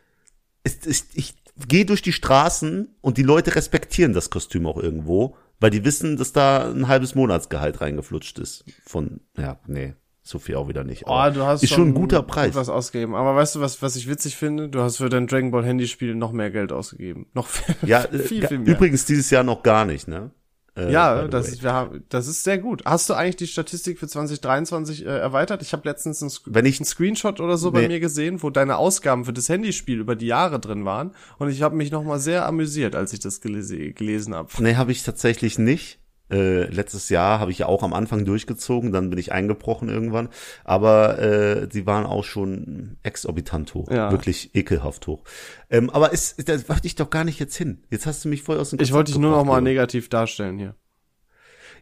[0.63, 1.35] es, es, ich
[1.67, 6.17] gehe durch die Straßen und die Leute respektieren das Kostüm auch irgendwo weil die wissen,
[6.17, 8.63] dass da ein halbes Monatsgehalt reingeflutscht ist.
[8.85, 11.07] Von, ja, nee, so viel auch wieder nicht.
[11.07, 12.53] Aber oh, du hast ist schon ein guter Preis.
[12.53, 13.15] was ausgegeben.
[13.15, 14.69] Aber weißt du, was, was ich witzig finde?
[14.69, 17.27] Du hast für dein Dragon Ball Handyspiel noch mehr Geld ausgegeben.
[17.33, 18.75] Noch viel, ja, viel, viel mehr.
[18.75, 20.31] Übrigens dieses Jahr noch gar nicht, ne?
[20.77, 22.83] Äh, ja, das ist, wir haben, das ist sehr gut.
[22.85, 25.61] Hast du eigentlich die Statistik für 2023 äh, erweitert?
[25.61, 27.81] Ich habe letztens einen, Wenn ich, einen Screenshot oder so Nee.
[27.81, 31.11] bei mir gesehen, wo deine Ausgaben für das Handyspiel über die Jahre drin waren.
[31.39, 34.49] Und ich habe mich nochmal sehr amüsiert, als ich das gelese, gelesen habe.
[34.59, 35.99] nee, habe ich tatsächlich nicht.
[36.29, 40.27] Äh, letztes Jahr habe ich ja auch am Anfang durchgezogen, dann bin ich eingebrochen irgendwann.
[40.65, 44.11] Aber äh, die waren auch schon exorbitant hoch, Ja.
[44.11, 45.23] wirklich ekelhaft hoch.
[45.69, 47.83] Ähm, aber ist, da wollte ich doch gar nicht jetzt hin.
[47.89, 49.63] Jetzt hast du mich voll aus dem Ich wollte dich nur noch mal Leon.
[49.63, 50.75] negativ darstellen hier.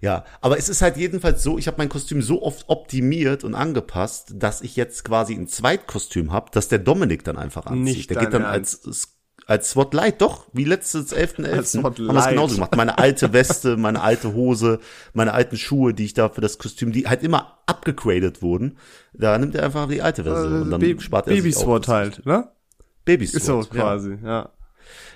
[0.02, 3.56] Ja, aber es ist halt jedenfalls so, ich habe mein Kostüm so oft optimiert und
[3.56, 7.84] angepasst, dass ich jetzt quasi ein Zweitkostüm habe, dass der Dominik dann einfach anzieht.
[7.96, 8.86] Nicht der geht dann Ernst.
[8.86, 9.15] als
[9.48, 11.52] als SWAT Light, doch, wie letztes 11.11.
[11.54, 12.76] Als SWAT haben wir es genauso gemacht.
[12.76, 14.80] Meine alte Weste, meine alte Hose,
[15.14, 18.78] meine alten Schuhe, die ich da für das Kostüm, die halt immer abgegradet wurden,
[19.14, 21.62] da nimmt er einfach die alte Version und dann Äh, Ba- spart er sich auch.
[21.66, 22.50] Baby-Swat halt, ne?
[23.06, 23.82] Baby Ist so SWAT, ja.
[23.82, 24.50] quasi, ja.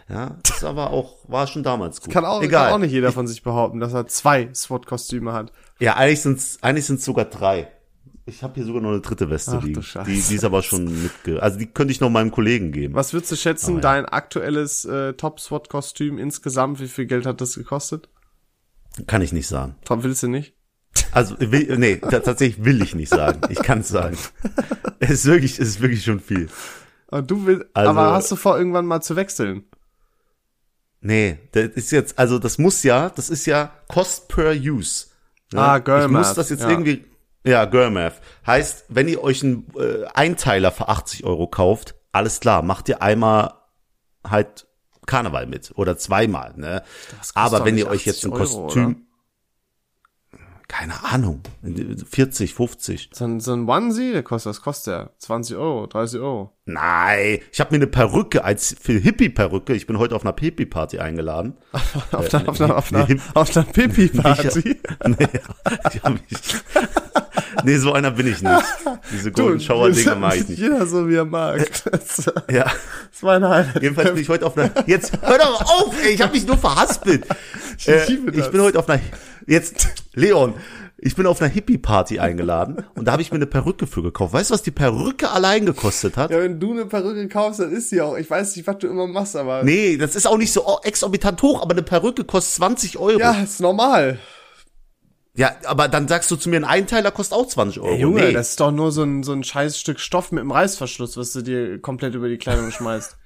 [0.09, 2.11] Ja, das aber auch, war schon damals gut.
[2.11, 2.65] Kann auch, Egal.
[2.65, 5.51] kann auch nicht jeder von sich behaupten, dass er zwei SWAT-Kostüme hat.
[5.79, 7.67] Ja, eigentlich sind's eigentlich sind's sogar drei.
[8.29, 9.81] Ich habe hier sogar noch eine dritte Weste Ach, liegen.
[10.05, 11.41] Die, die ist aber schon mitge...
[11.41, 12.93] Also die könnte ich noch meinem Kollegen geben.
[12.93, 18.09] Was würdest du schätzen, dein aktuelles äh, Top-SWAT-Kostüm insgesamt, wie viel Geld hat das gekostet?
[19.07, 19.75] Kann ich nicht sagen.
[19.85, 20.53] Top willst du nicht?
[21.11, 23.41] Also, will, nee, ta- tatsächlich will ich nicht sagen.
[23.49, 24.17] Ich kann es sagen.
[25.01, 26.49] Es ist wirklich, es ist wirklich schon viel.
[27.07, 29.63] Aber du willst, Also- aber hast du vor, irgendwann mal zu wechseln?
[31.01, 35.05] Nee, das ist jetzt, also das muss ja, das ist ja Cost per Use.
[35.53, 35.61] Ne?
[35.61, 36.69] Ah, Girl Ich muss das jetzt ja.
[36.69, 37.05] irgendwie,
[37.43, 38.21] ja, Girl Math.
[38.45, 43.01] Heißt, wenn ihr euch einen äh, Einteiler für 80 Euro kauft, alles klar, macht ihr
[43.01, 43.53] einmal
[44.27, 44.67] halt
[45.05, 46.83] Karneval mit oder zweimal, ne?
[47.33, 49.07] Aber wenn ihr euch jetzt ein 80 Euro, Kostüm,
[50.69, 51.41] keine Ahnung,
[52.09, 53.09] 40, 50.
[53.11, 55.09] So ein, so ein Onesie, der kostet, was kostet der?
[55.17, 56.53] 20 Euro, 30 Euro.
[56.65, 59.73] Nein, ich habe mir eine Perücke als für Hippie-Perücke.
[59.73, 61.57] Ich bin heute auf einer Hippie-Party eingeladen.
[62.11, 64.77] Auf einer, auf einer, auf einer, auf einer Pipi-Party.
[65.07, 65.27] nee,
[65.91, 66.21] ich hab mich,
[67.63, 68.63] nee, so einer bin ich nicht.
[69.11, 70.59] Diese Golden Shower Dinge mag ich nicht.
[70.59, 71.67] Jeder so, wie er mag.
[71.91, 72.71] Das Ja,
[73.11, 73.81] ist meine Highlight.
[73.81, 74.71] jedenfalls bin ich heute auf einer.
[74.87, 77.25] Jetzt hör doch auf, ey, ich habe mich nur verhaspelt.
[77.87, 78.45] Äh, liebe das.
[78.45, 79.01] ich bin heute auf einer.
[79.49, 80.53] Jetzt, Leon.
[81.01, 84.33] Ich bin auf einer Hippie-Party eingeladen und da habe ich mir eine Perücke für gekauft.
[84.33, 86.29] Weißt du, was die Perücke allein gekostet hat?
[86.29, 88.17] Ja, wenn du eine Perücke kaufst, dann ist sie auch.
[88.17, 89.63] Ich weiß nicht, was du immer machst, aber.
[89.63, 93.17] Nee, das ist auch nicht so exorbitant hoch, aber eine Perücke kostet 20 Euro.
[93.17, 94.19] Ja, ist normal.
[95.35, 97.95] Ja, aber dann sagst du zu mir, ein Einteiler kostet auch 20 Euro.
[97.95, 98.33] Junge, nee.
[98.33, 101.31] das ist doch nur so ein, so ein scheiß Stück Stoff mit einem Reißverschluss, was
[101.31, 103.17] du dir komplett über die Kleidung schmeißt.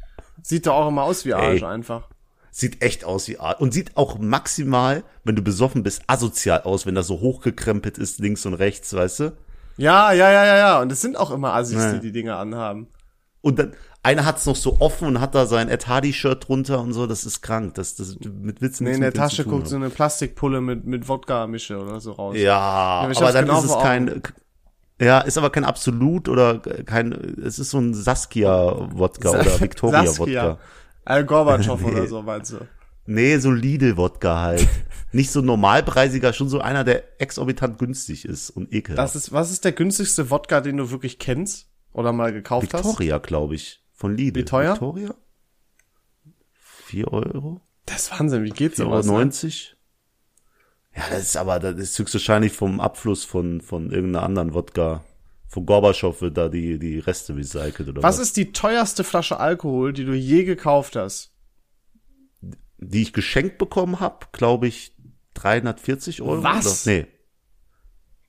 [0.44, 1.68] Sieht doch auch immer aus wie Arsch Ey.
[1.68, 2.10] einfach.
[2.56, 3.60] Sieht echt aus wie Art.
[3.60, 8.20] Und sieht auch maximal, wenn du besoffen bist, asozial aus, wenn das so hochgekrempelt ist,
[8.20, 9.34] links und rechts, weißt du?
[9.78, 10.82] Ja, ja, ja, ja, ja.
[10.82, 11.94] Und es sind auch immer Assis, Ja.
[11.94, 12.88] die die Dinge anhaben.
[13.42, 16.94] Und dann, einer hat's noch so offen und hat da sein Ed Hardy-Shirt drunter und
[16.94, 17.74] so, das ist krank.
[17.74, 21.80] Das, das mit Witzen Nee, in der Tasche guckt so eine Plastikpulle mit, mit Wodka-Mische
[21.80, 22.36] oder so raus.
[22.38, 24.22] Ja, ich aber dann genau ist es kein,
[25.02, 27.14] ja, ist aber kein Absolut oder kein,
[27.44, 30.60] es ist so ein Saskia-Wodka oder Victoria-Wodka.
[31.06, 31.92] Al Gorbatschow Nee.
[31.92, 32.58] oder so, meinst du?
[33.06, 34.68] Nee, so Lidl-Wodka halt.
[35.12, 38.98] Nicht so normalpreisiger, schon so einer, der exorbitant günstig ist und ekelhaft.
[38.98, 41.68] Das ist, was ist der günstigste Wodka, den du wirklich kennst?
[41.92, 42.86] Oder mal gekauft hast?
[42.86, 44.40] Victoria, glaube ich, von Lidl.
[44.42, 44.74] Wie teuer?
[44.74, 45.14] Victoria?
[46.86, 47.62] 4 Euro?
[47.86, 49.06] Das ist Wahnsinn, wie geht's 4,90 sowas?
[49.08, 49.18] Euro?
[49.18, 49.24] Ne?
[49.26, 49.76] 90?
[50.96, 55.04] Ja, das ist aber, das ist höchstwahrscheinlich vom Abfluss von, von irgendeiner anderen Wodka.
[55.54, 58.16] Von Gorbatschow wird da die, die Reste recycelt oder was.
[58.16, 61.32] Was ist die teuerste Flasche Alkohol, die du je gekauft hast?
[62.80, 64.96] Die ich geschenkt bekommen habe, glaube ich,
[65.36, 66.42] 340 Euro.
[66.42, 66.88] Was?
[66.88, 66.96] Oder?
[66.96, 67.08] Nee.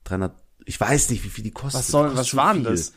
[0.04, 0.34] 300,
[0.66, 1.78] ich weiß nicht, wie viel die kostet.
[1.78, 2.72] Was soll, Kostet was schon war denn viel.
[2.72, 2.92] das?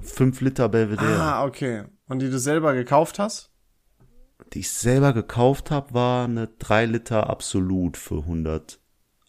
[0.00, 1.20] 5 Liter Belvedere.
[1.20, 1.84] Ah, okay.
[2.08, 3.52] Und die du selber gekauft hast?
[4.54, 8.80] Die ich selber gekauft habe, war eine 3 Liter Absolut für 180.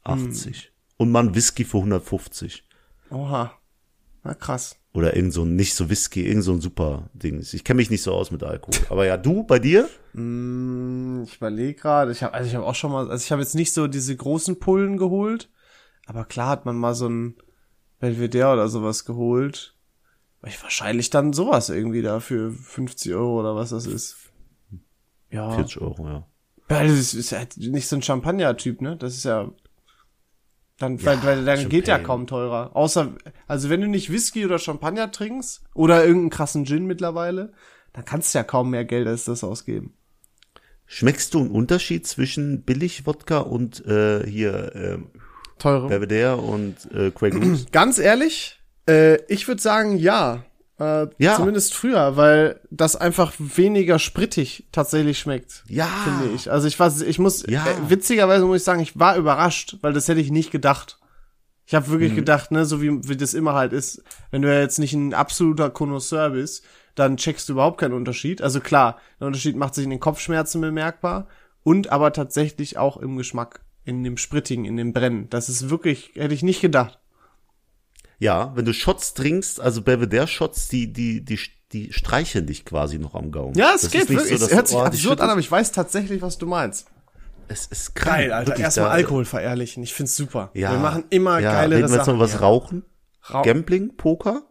[0.05, 0.71] Hm.
[0.95, 2.63] Und mal ein Whisky für 150.
[3.09, 3.59] Oha.
[4.23, 4.77] Na krass.
[4.93, 7.39] Oder irgend so ein, nicht so Whisky, irgend so ein super Ding.
[7.39, 8.79] Ich kenne mich nicht so aus mit Alkohol.
[8.89, 9.89] Aber ja, du, bei dir?
[10.13, 13.41] Mm, Ich überlege gerade, ich habe also ich habe auch schon mal, also ich habe
[13.41, 15.49] jetzt nicht so diese großen Pullen geholt,
[16.05, 17.35] aber klar hat man mal so ein
[17.99, 19.75] Belvedere oder sowas geholt.
[20.45, 24.17] Ich wahrscheinlich dann sowas irgendwie da für 50 Euro oder was das ist.
[25.31, 25.51] Ja.
[25.55, 26.27] 40 Euro, ja.
[26.69, 28.95] Ja, das ist ja nicht so ein Champagner-Typ, ne?
[28.97, 29.51] Das ist ja.
[30.79, 32.75] Dann, weil, weil dann geht ja kaum teurer.
[32.75, 33.13] Außer,
[33.47, 37.53] also wenn du nicht Whisky oder Champagner trinkst oder irgendeinen krassen Gin mittlerweile,
[37.93, 39.93] dann kannst du ja kaum mehr Geld als das ausgeben.
[40.85, 45.11] Schmeckst du einen Unterschied zwischen Billig-Wodka und äh, hier ähm,
[45.59, 45.87] Teure.
[45.87, 47.67] Belvedere und äh, Grey Goose?
[47.71, 50.43] Ganz ehrlich, äh, ich würde sagen, ja.
[50.79, 51.35] Äh, ja.
[51.35, 55.63] Zumindest früher, weil das einfach weniger sprittig tatsächlich schmeckt.
[55.67, 55.87] Ja.
[56.03, 56.51] Finde ich.
[56.51, 57.65] Also ich war, ich muss, ja.
[57.65, 60.99] äh, witzigerweise muss ich sagen, ich war überrascht, weil das hätte ich nicht gedacht.
[61.65, 62.17] Ich habe wirklich mhm.
[62.17, 65.13] gedacht, ne, so wie, wie das immer halt ist, wenn du ja jetzt nicht ein
[65.13, 68.41] absoluter Connoisseur bist, dann checkst du überhaupt keinen Unterschied.
[68.41, 71.27] Also klar, der Unterschied macht sich in den Kopfschmerzen bemerkbar
[71.63, 75.29] und aber tatsächlich auch im Geschmack, in dem Sprittigen, in dem Brennen.
[75.29, 76.99] Das ist wirklich, hätte ich nicht gedacht.
[78.23, 81.37] Ja, wenn du Shots trinkst, also Belvedere-Shots, die, die, die,
[81.73, 83.53] die streicheln dich quasi noch am Gaumen.
[83.55, 84.39] Ja, es das geht wirklich.
[84.39, 86.87] So, es hört sich oh, absurd an, aber ich weiß tatsächlich, was du meinst.
[87.49, 88.19] Es ist krank.
[88.19, 88.55] Geil, Alter.
[88.57, 89.83] Erstmal Alkohol verehrlichen.
[89.83, 90.51] Ich find's super.
[90.53, 91.83] Ja, wir machen immer ja, geile Sachen.
[91.83, 92.85] Reden wir jetzt noch was rauchen?
[93.29, 94.43] Rauch Gambling, Poker?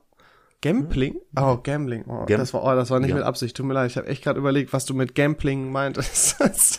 [0.61, 1.17] Gambling?
[1.35, 2.05] Oh, Gambling.
[2.07, 3.17] Oh, Gam das war, oh, das war nicht ja.
[3.17, 3.57] mit Absicht.
[3.57, 3.91] Tut mir leid.
[3.91, 6.37] Ich habe echt gerade überlegt, was du mit Gambling meintest.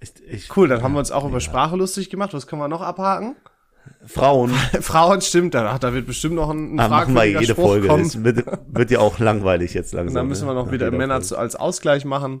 [0.00, 2.34] ich, ich, cool, dann haben wir uns auch über Sprache lustig gemacht.
[2.34, 3.34] Was können wir noch abhaken?
[4.06, 4.50] Frauen.
[4.80, 7.88] Frauen stimmt, da, da wird bestimmt noch ein, ein ah, machen wir jede Spruch Folge.
[7.88, 8.04] Kommen.
[8.04, 10.08] Es wird, wird ja auch langweilig jetzt langsam.
[10.08, 10.72] Und dann müssen wir noch ne?
[10.72, 12.40] wieder Männer zu, als Ausgleich machen.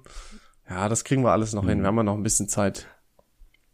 [0.68, 1.68] Ja, das kriegen wir alles noch mhm.
[1.68, 1.80] hin.
[1.80, 2.86] Wir haben ja noch ein bisschen Zeit.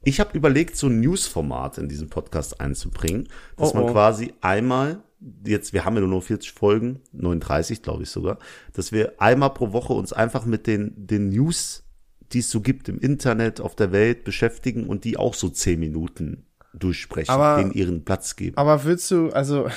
[0.03, 3.83] Ich habe überlegt, so ein News-Format in diesen Podcast einzubringen, dass oh, oh.
[3.83, 5.03] man quasi einmal,
[5.45, 8.39] jetzt, wir haben ja nur noch 40 Folgen, 39 glaube ich sogar,
[8.75, 11.85] dass wir einmal pro Woche uns einfach mit den, den News,
[12.33, 15.81] die es so gibt im Internet, auf der Welt beschäftigen und die auch so 10
[15.81, 16.48] Minuten
[16.79, 18.57] durchsprechen, aber, denen ihren Platz geben.
[18.57, 19.69] Aber willst du, also,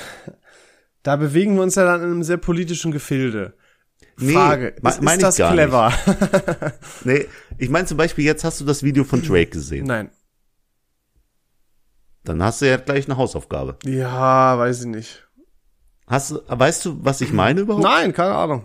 [1.02, 3.54] da bewegen wir uns ja dann in einem sehr politischen Gefilde.
[4.16, 5.92] Frage, nee, ist, ist das clever?
[7.04, 7.26] nee,
[7.58, 9.86] ich meine zum Beispiel, jetzt hast du das Video von Drake gesehen.
[9.86, 10.10] Nein.
[12.24, 13.78] Dann hast du ja gleich eine Hausaufgabe.
[13.84, 15.28] Ja, weiß ich nicht.
[16.06, 17.84] Hast du, weißt du, was ich meine überhaupt?
[17.84, 18.64] Nein, keine Ahnung.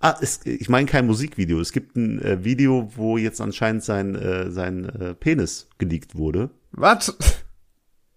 [0.00, 1.60] Ah, es, ich meine kein Musikvideo.
[1.60, 6.50] Es gibt ein äh, Video, wo jetzt anscheinend sein, äh, sein äh, Penis geleakt wurde.
[6.76, 7.16] Was?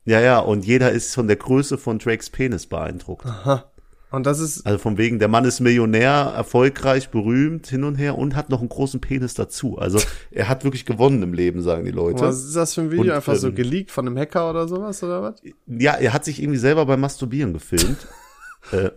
[0.06, 3.26] Ja, ja, und jeder ist von der Größe von Drakes Penis beeindruckt.
[3.26, 3.72] Aha.
[4.12, 4.66] Und das ist.
[4.66, 8.60] Also von wegen, der Mann ist Millionär, erfolgreich, berühmt, hin und her und hat noch
[8.60, 9.78] einen großen Penis dazu.
[9.78, 10.00] Also
[10.32, 12.22] er hat wirklich gewonnen im Leben, sagen die Leute.
[12.22, 13.04] Was ist das für ein Video?
[13.04, 15.42] Und, Einfach ähm, so geleakt von einem Hacker oder sowas, oder was?
[15.68, 18.08] Ja, er hat sich irgendwie selber beim Masturbieren gefilmt.
[18.72, 18.90] äh,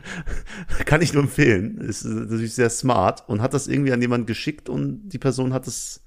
[0.84, 1.78] kann ich nur empfehlen.
[1.78, 5.66] Ist natürlich sehr smart und hat das irgendwie an jemanden geschickt und die Person hat
[5.66, 6.02] es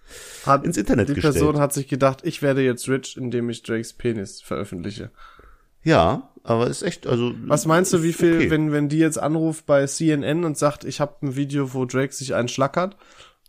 [0.46, 1.36] hat, ins Internet die gestellt.
[1.36, 5.12] Die Person hat sich gedacht, ich werde jetzt rich, indem ich Drakes Penis veröffentliche.
[5.84, 7.34] Ja, aber ist echt, also.
[7.46, 8.50] Was meinst du, wie viel, okay.
[8.50, 12.14] wenn, wenn die jetzt anruft bei CNN und sagt, ich habe ein Video, wo Drake
[12.14, 12.98] sich einen schlackert?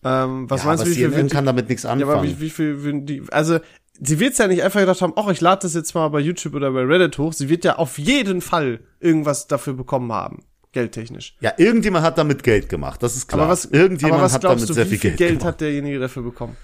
[0.04, 2.10] Ähm, was ja, meinst du, wie CNN viel, kann damit nichts anfangen?
[2.10, 3.58] Ja, aber wie, wie viel, wenn die, also,
[4.00, 6.54] sie wird's ja nicht einfach gedacht haben, ach, ich lade das jetzt mal bei YouTube
[6.54, 7.32] oder bei Reddit hoch.
[7.32, 10.44] Sie wird ja auf jeden Fall irgendwas dafür bekommen haben.
[10.72, 11.36] Geldtechnisch.
[11.40, 13.42] Ja, irgendjemand hat damit Geld gemacht, das ist klar.
[13.42, 15.46] Aber was, irgendjemand aber was hat damit du, sehr viel Geld, Geld gemacht.
[15.46, 16.56] hat derjenige dafür bekommen?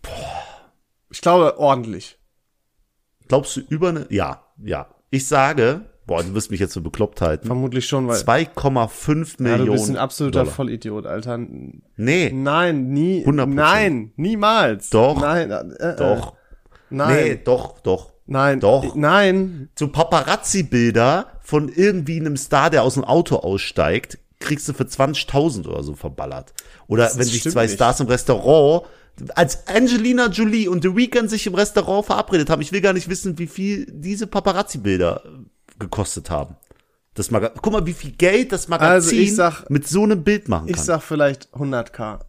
[0.00, 0.42] Boah.
[1.10, 2.18] Ich glaube, ordentlich.
[3.28, 4.88] Glaubst du über eine, ja, ja.
[5.10, 7.46] Ich sage, boah, du wirst mich jetzt so bekloppt halten.
[7.46, 8.18] Vermutlich schon, weil.
[8.18, 9.60] 2,5 Millionen.
[9.60, 10.54] Ja, du bist ein absoluter Dollar.
[10.54, 11.38] Vollidiot, Alter.
[11.96, 12.30] Nee.
[12.32, 13.24] Nein, nie.
[13.24, 13.46] 100%.
[13.46, 14.90] Nein, niemals.
[14.90, 15.20] Doch.
[15.20, 16.34] Nein, äh, äh, doch.
[16.90, 17.24] Nein.
[17.24, 18.12] Nee, doch, doch.
[18.26, 18.60] Nein.
[18.60, 18.94] Doch.
[18.94, 19.68] Nein.
[19.78, 25.66] So Paparazzi-Bilder von irgendwie einem Star, der aus dem Auto aussteigt, kriegst du für 20.000
[25.66, 26.52] oder so verballert.
[26.88, 27.74] Oder das wenn sich zwei nicht.
[27.74, 28.86] Stars im Restaurant
[29.34, 33.08] als Angelina Jolie und The Weeknd sich im Restaurant verabredet haben, ich will gar nicht
[33.08, 35.22] wissen, wie viel diese Paparazzi-Bilder
[35.82, 36.56] gekostet haben.
[37.14, 40.48] Das Maga Guck mal, wie viel Geld das Magazin also sag, mit so einem Bild
[40.48, 40.74] machen kann.
[40.74, 42.20] Ich sag vielleicht 100k.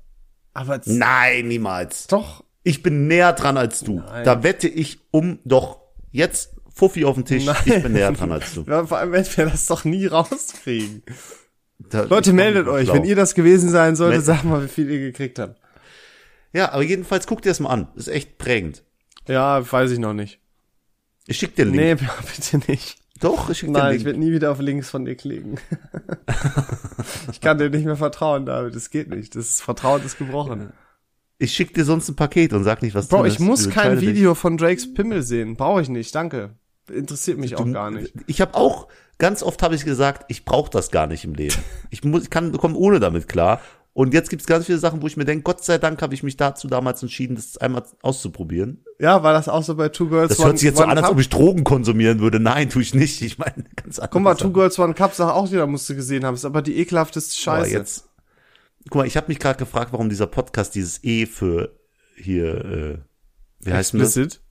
[0.53, 2.07] Aber Nein, niemals.
[2.07, 2.43] Doch.
[2.63, 3.95] Ich bin näher dran als du.
[3.95, 4.23] Nein.
[4.23, 5.79] Da wette ich um, doch,
[6.11, 7.55] jetzt Fuffi auf den Tisch, Nein.
[7.65, 8.63] ich bin näher dran als du.
[8.67, 11.03] Ja, vor allem werden wir das doch nie rauskriegen.
[11.77, 14.99] Da, Leute, meldet euch, wenn ihr das gewesen sein solltet, sagt mal, wie viel ihr
[14.99, 15.59] gekriegt habt.
[16.53, 17.87] Ja, aber jedenfalls guck dir das mal an.
[17.95, 18.83] ist echt prägend.
[19.27, 20.39] Ja, weiß ich noch nicht.
[21.27, 22.01] Ich schick dir einen Link.
[22.01, 22.97] Nee, bitte nicht.
[23.23, 25.57] Doch, ich schick dir Nein, ich werde nie wieder auf Links von dir klicken.
[27.31, 28.75] ich kann dir nicht mehr vertrauen, David.
[28.75, 29.35] Das geht nicht.
[29.35, 30.73] Das Vertrauen ist gebrochen.
[31.37, 34.01] Ich schick dir sonst ein Paket und sag nicht, was Bro, du ich muss kein
[34.01, 34.39] Video dich.
[34.39, 35.55] von Drakes Pimmel sehen.
[35.55, 36.51] Brauche ich nicht, danke.
[36.91, 38.13] Interessiert mich du, auch gar nicht.
[38.27, 41.55] Ich habe auch, ganz oft habe ich gesagt, ich brauche das gar nicht im Leben.
[41.91, 43.61] Ich muss, ich kann, komme ohne damit klar.
[43.93, 46.23] Und jetzt gibt's ganz viele Sachen, wo ich mir denke, Gott sei Dank habe ich
[46.23, 48.83] mich dazu damals entschieden, das einmal auszuprobieren.
[48.99, 51.09] Ja, war das auch so bei Two Girls Das hört sich jetzt so an, als
[51.09, 52.39] ob ich Drogen konsumieren würde.
[52.39, 53.21] Nein, tue ich nicht.
[53.21, 54.11] Ich meine, ganz anders.
[54.11, 56.33] Guck mal, Two Girls One Cup, sag auch jeder musste gesehen haben.
[56.33, 57.59] Ist aber die ekelhafteste Scheiße.
[57.59, 58.09] Aber jetzt,
[58.89, 61.77] guck mal, ich habe mich gerade gefragt, warum dieser Podcast dieses E für
[62.15, 62.97] hier, äh,
[63.59, 64.41] wie heißt Explicit?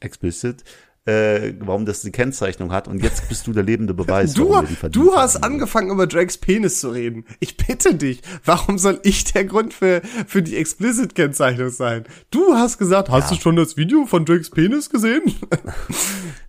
[0.00, 0.64] Explicit.
[1.06, 2.88] Äh, warum das die Kennzeichnung hat.
[2.88, 4.32] Und jetzt bist du der lebende Beweis.
[4.32, 4.54] Du,
[4.90, 5.44] du hast haben.
[5.44, 7.24] angefangen, über Drakes Penis zu reden.
[7.40, 12.04] Ich bitte dich, warum soll ich der Grund für, für die Explicit-Kennzeichnung sein?
[12.30, 13.36] Du hast gesagt, hast ja.
[13.36, 15.22] du schon das Video von Drakes Penis gesehen?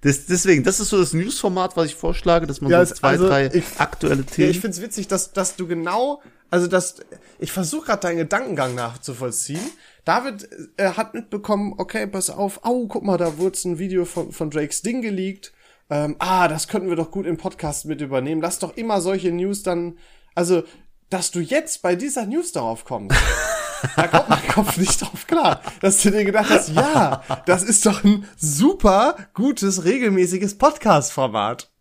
[0.01, 3.07] Das, deswegen, das ist so das News-Format, was ich vorschlage, dass man ja, so zwei,
[3.07, 4.49] also, drei ich, aktuelle Themen.
[4.49, 6.97] Ja, ich find's witzig, dass, dass du genau, also dass
[7.39, 9.59] ich versuche gerade deinen Gedankengang nachzuvollziehen.
[10.05, 14.31] David äh, hat mitbekommen, okay, pass auf, au, guck mal, da wurde ein Video von,
[14.31, 15.51] von Drakes Ding geleakt.
[15.89, 18.41] Ähm, ah, das könnten wir doch gut im Podcast mit übernehmen.
[18.41, 19.97] Lass doch immer solche News dann,
[20.33, 20.63] also,
[21.09, 23.17] dass du jetzt bei dieser News darauf kommst.
[23.95, 27.85] da kommt mein Kopf nicht drauf klar, dass du dir gedacht hast, ja, das ist
[27.85, 31.71] doch ein super gutes, regelmäßiges Podcast-Format.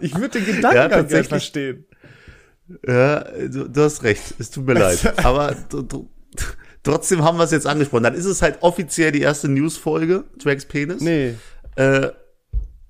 [0.00, 1.86] Ich würde den Gedanken ja, gerne verstehen.
[2.86, 4.34] Ja, du, du, hast recht.
[4.38, 5.24] Es tut mir leid.
[5.24, 6.08] Aber du, du,
[6.82, 8.02] trotzdem haben wir es jetzt angesprochen.
[8.02, 11.00] Dann ist es halt offiziell die erste News-Folge, Drags Penis.
[11.00, 11.34] Nee.
[11.76, 12.10] Äh,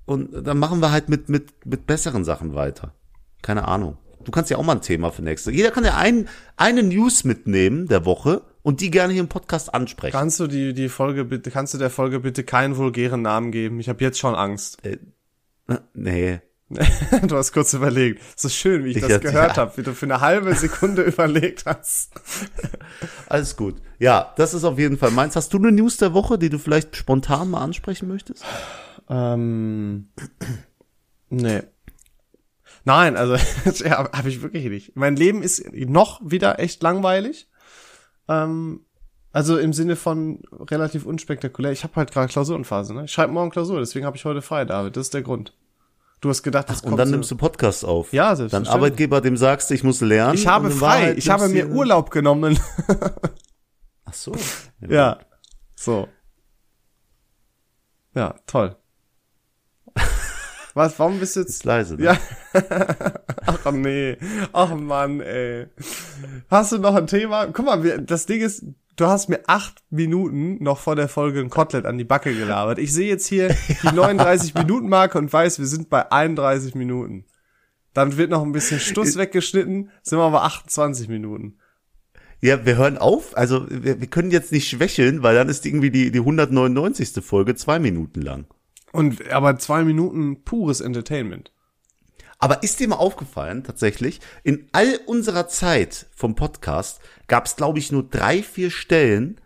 [0.05, 2.93] und dann machen wir halt mit, mit, mit besseren Sachen weiter.
[3.41, 3.97] Keine Ahnung.
[4.23, 5.51] Du kannst ja auch mal ein Thema für nächste.
[5.51, 9.73] Jeder kann ja ein, eine News mitnehmen der Woche und die gerne hier im Podcast
[9.73, 10.11] ansprechen.
[10.11, 13.79] Kannst du die, die Folge bitte, kannst du der Folge bitte keinen vulgären Namen geben?
[13.79, 14.83] Ich habe jetzt schon Angst.
[14.83, 14.97] Äh,
[15.93, 16.41] nee.
[17.27, 18.21] du hast kurz überlegt.
[18.35, 19.63] So schön, wie ich, ich das gehört ja.
[19.63, 22.13] habe, wie du für eine halbe Sekunde überlegt hast.
[23.27, 23.77] Alles gut.
[23.97, 25.35] Ja, das ist auf jeden Fall meins.
[25.35, 28.45] Hast du eine News der Woche, die du vielleicht spontan mal ansprechen möchtest?
[29.09, 30.09] Ähm,
[31.29, 31.63] nee.
[32.85, 33.35] Nein, also
[33.83, 34.95] ja, habe ich wirklich nicht.
[34.95, 37.49] Mein Leben ist noch wieder echt langweilig.
[38.27, 38.85] Ähm,
[39.31, 41.71] also im Sinne von relativ unspektakulär.
[41.71, 42.93] Ich habe halt gerade Klausurenphase.
[42.93, 43.05] Ne?
[43.05, 44.95] Ich schreibe morgen Klausur, deswegen habe ich heute frei, David.
[44.95, 45.53] Das ist der Grund.
[46.21, 48.11] Du hast gedacht, das Ach, Und dann nimmst du Podcast auf.
[48.11, 50.33] Ja, Dann Arbeitgeber, dem sagst du, ich muss lernen.
[50.33, 51.13] Ich habe frei.
[51.15, 52.59] Ich habe mir Urlaub genommen.
[54.05, 54.35] Ach so.
[54.81, 54.89] Ja.
[54.89, 55.19] ja.
[55.75, 56.07] So.
[58.13, 58.75] Ja, toll.
[60.73, 61.49] Was, warum bist du jetzt?
[61.49, 62.03] Ist leise, ne?
[62.03, 62.17] Ja.
[63.45, 64.17] Ach nee.
[64.53, 65.67] Ach Mann, ey.
[66.49, 67.47] Hast du noch ein Thema?
[67.47, 68.63] Guck mal, das Ding ist,
[68.99, 72.79] du hast mir acht Minuten noch vor der Folge ein Kotelett an die Backe gelabert.
[72.79, 77.25] Ich sehe jetzt hier die 39 Minuten Marke und weiß, wir sind bei 31 Minuten.
[77.93, 81.57] Dann wird noch ein bisschen Stuss weggeschnitten, sind wir aber 28 Minuten.
[82.41, 83.35] Ja, wir hören auf.
[83.35, 87.23] Also wir, wir können jetzt nicht schwächeln, weil dann ist irgendwie die, die 199.
[87.23, 88.45] Folge zwei Minuten lang.
[88.91, 91.51] Und aber zwei Minuten pures Entertainment.
[92.39, 97.79] Aber ist dir mal aufgefallen, tatsächlich, in all unserer Zeit vom Podcast gab es, glaube
[97.79, 99.39] ich, nur drei, vier Stellen,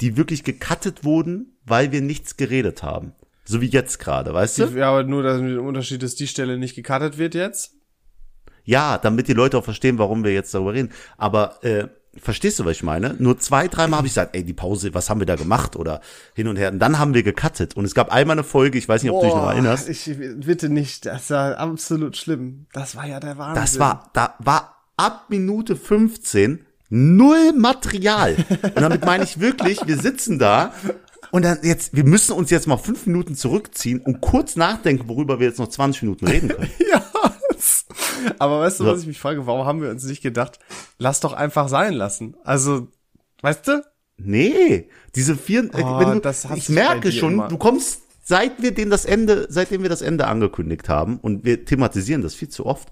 [0.00, 3.12] die wirklich gecuttet wurden, weil wir nichts geredet haben.
[3.44, 4.64] So wie jetzt gerade, weißt du?
[4.76, 7.74] Ja, aber nur dass der Unterschied ist, die Stelle nicht gecuttet wird jetzt.
[8.64, 10.92] Ja, damit die Leute auch verstehen, warum wir jetzt darüber reden.
[11.18, 13.14] Aber äh, Verstehst du, was ich meine?
[13.18, 15.76] Nur zwei, dreimal habe ich gesagt, ey, die Pause, was haben wir da gemacht?
[15.76, 16.00] Oder
[16.34, 16.72] hin und her.
[16.72, 17.76] Und dann haben wir gecuttet.
[17.76, 19.88] Und es gab einmal eine Folge, ich weiß nicht, ob Boah, du dich noch erinnerst.
[19.88, 20.10] Ich,
[20.44, 22.66] bitte nicht, das war absolut schlimm.
[22.72, 23.62] Das war ja der Wahnsinn.
[23.62, 28.36] Das war, da war ab Minute 15 null Material.
[28.62, 30.74] Und damit meine ich wirklich, wir sitzen da
[31.30, 35.38] und dann jetzt, wir müssen uns jetzt mal fünf Minuten zurückziehen und kurz nachdenken, worüber
[35.38, 36.70] wir jetzt noch 20 Minuten reden können.
[36.90, 37.04] ja.
[38.38, 39.46] Aber weißt du, was ich mich frage?
[39.46, 40.58] Warum haben wir uns nicht gedacht,
[40.98, 42.36] lass doch einfach sein lassen?
[42.44, 42.88] Also,
[43.42, 43.84] weißt du?
[44.16, 47.48] Nee, diese vier, äh, oh, wenn du, ich merke schon, immer.
[47.48, 51.64] du kommst, seit wir den das Ende, seitdem wir das Ende angekündigt haben, und wir
[51.64, 52.88] thematisieren das viel zu oft,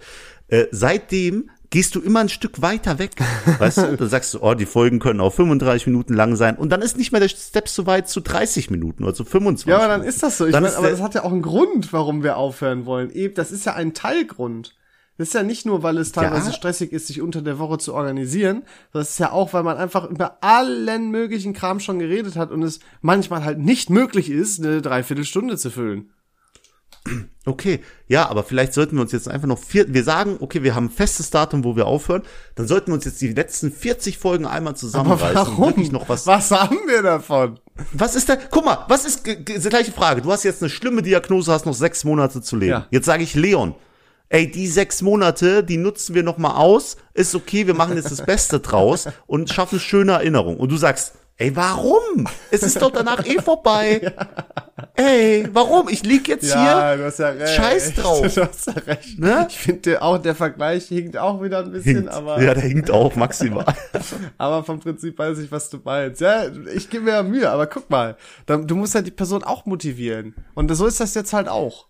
[0.49, 3.13] äh, seitdem gehst du immer ein Stück weiter weg.
[3.59, 3.97] Weißt du?
[3.97, 6.57] Dann sagst du, oh, die Folgen können auch 35 Minuten lang sein.
[6.57, 9.69] Und dann ist nicht mehr der Step so weit zu 30 Minuten oder zu 25
[9.69, 10.47] Ja, aber dann ist das so.
[10.47, 13.11] Ich mein, aber das hat ja auch einen Grund, warum wir aufhören wollen.
[13.11, 14.77] Eben, das ist ja ein Teilgrund.
[15.19, 16.53] Das ist ja nicht nur, weil es teilweise ja.
[16.53, 18.63] stressig ist, sich unter der Woche zu organisieren.
[18.93, 22.63] Das ist ja auch, weil man einfach über allen möglichen Kram schon geredet hat und
[22.63, 26.13] es manchmal halt nicht möglich ist, eine Dreiviertelstunde zu füllen.
[27.47, 30.75] Okay, ja, aber vielleicht sollten wir uns jetzt einfach noch vier, wir sagen, okay, wir
[30.75, 32.23] haben ein festes Datum, wo wir aufhören,
[32.55, 35.37] dann sollten wir uns jetzt die letzten 40 Folgen einmal zusammenreißen.
[35.37, 35.69] Aber warum?
[35.69, 37.59] Wirklich noch was, was haben wir davon?
[37.93, 41.03] Was ist da, guck mal, was ist, die gleiche Frage, du hast jetzt eine schlimme
[41.03, 42.71] Diagnose, hast noch sechs Monate zu leben.
[42.71, 42.87] Ja.
[42.91, 43.75] Jetzt sage ich Leon,
[44.29, 48.11] ey, die sechs Monate, die nutzen wir noch mal aus, ist okay, wir machen jetzt
[48.11, 50.59] das Beste draus und schaffen schöne Erinnerungen.
[50.59, 52.27] Und du sagst, ey, warum?
[52.51, 54.01] Es ist doch danach eh vorbei.
[54.19, 54.29] ja.
[54.95, 55.89] Ey, warum?
[55.89, 57.11] Ich lieg jetzt ja, hier.
[57.19, 57.55] Ja recht.
[57.55, 58.21] Scheiß drauf.
[58.35, 59.19] Du hast ja recht.
[59.19, 59.47] Ne?
[59.49, 62.11] Ich finde auch, der Vergleich hinkt auch wieder ein bisschen, hinkt.
[62.11, 62.43] aber.
[62.43, 63.65] Ja, der hinkt auch maximal.
[64.39, 66.21] aber vom Prinzip weiß ich, was du meinst.
[66.21, 68.17] Ja, ich gebe mir ja Mühe, aber guck mal.
[68.47, 70.35] Du musst ja die Person auch motivieren.
[70.55, 71.87] Und so ist das jetzt halt auch.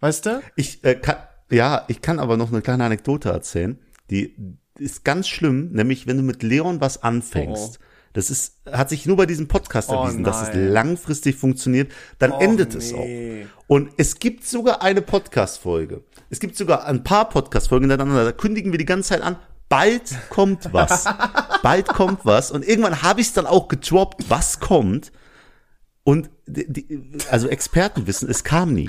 [0.00, 0.42] Weißt du?
[0.54, 1.16] Ich äh, kann,
[1.50, 3.78] ja, ich kann aber noch eine kleine Anekdote erzählen.
[4.10, 4.34] Die
[4.78, 7.84] ist ganz schlimm, nämlich wenn du mit Leon was anfängst, oh.
[8.16, 10.68] Das ist, hat sich nur bei diesem Podcast Oh erwiesen, dass es nein.
[10.68, 11.92] langfristig funktioniert.
[12.18, 13.44] Dann Och, endet es nee.
[13.44, 13.66] auch.
[13.66, 16.02] Und es gibt sogar eine Podcast-Folge.
[16.30, 18.24] Es gibt sogar ein paar Podcast-Folgen hintereinander.
[18.24, 19.36] Da kündigen wir die ganze Zeit an.
[19.68, 21.04] Bald kommt was.
[21.62, 22.50] Bald kommt was.
[22.50, 25.12] Und irgendwann habe ich es dann auch gedroppt, was kommt.
[26.02, 28.88] Und die, die, also Experten wissen, es kam nie.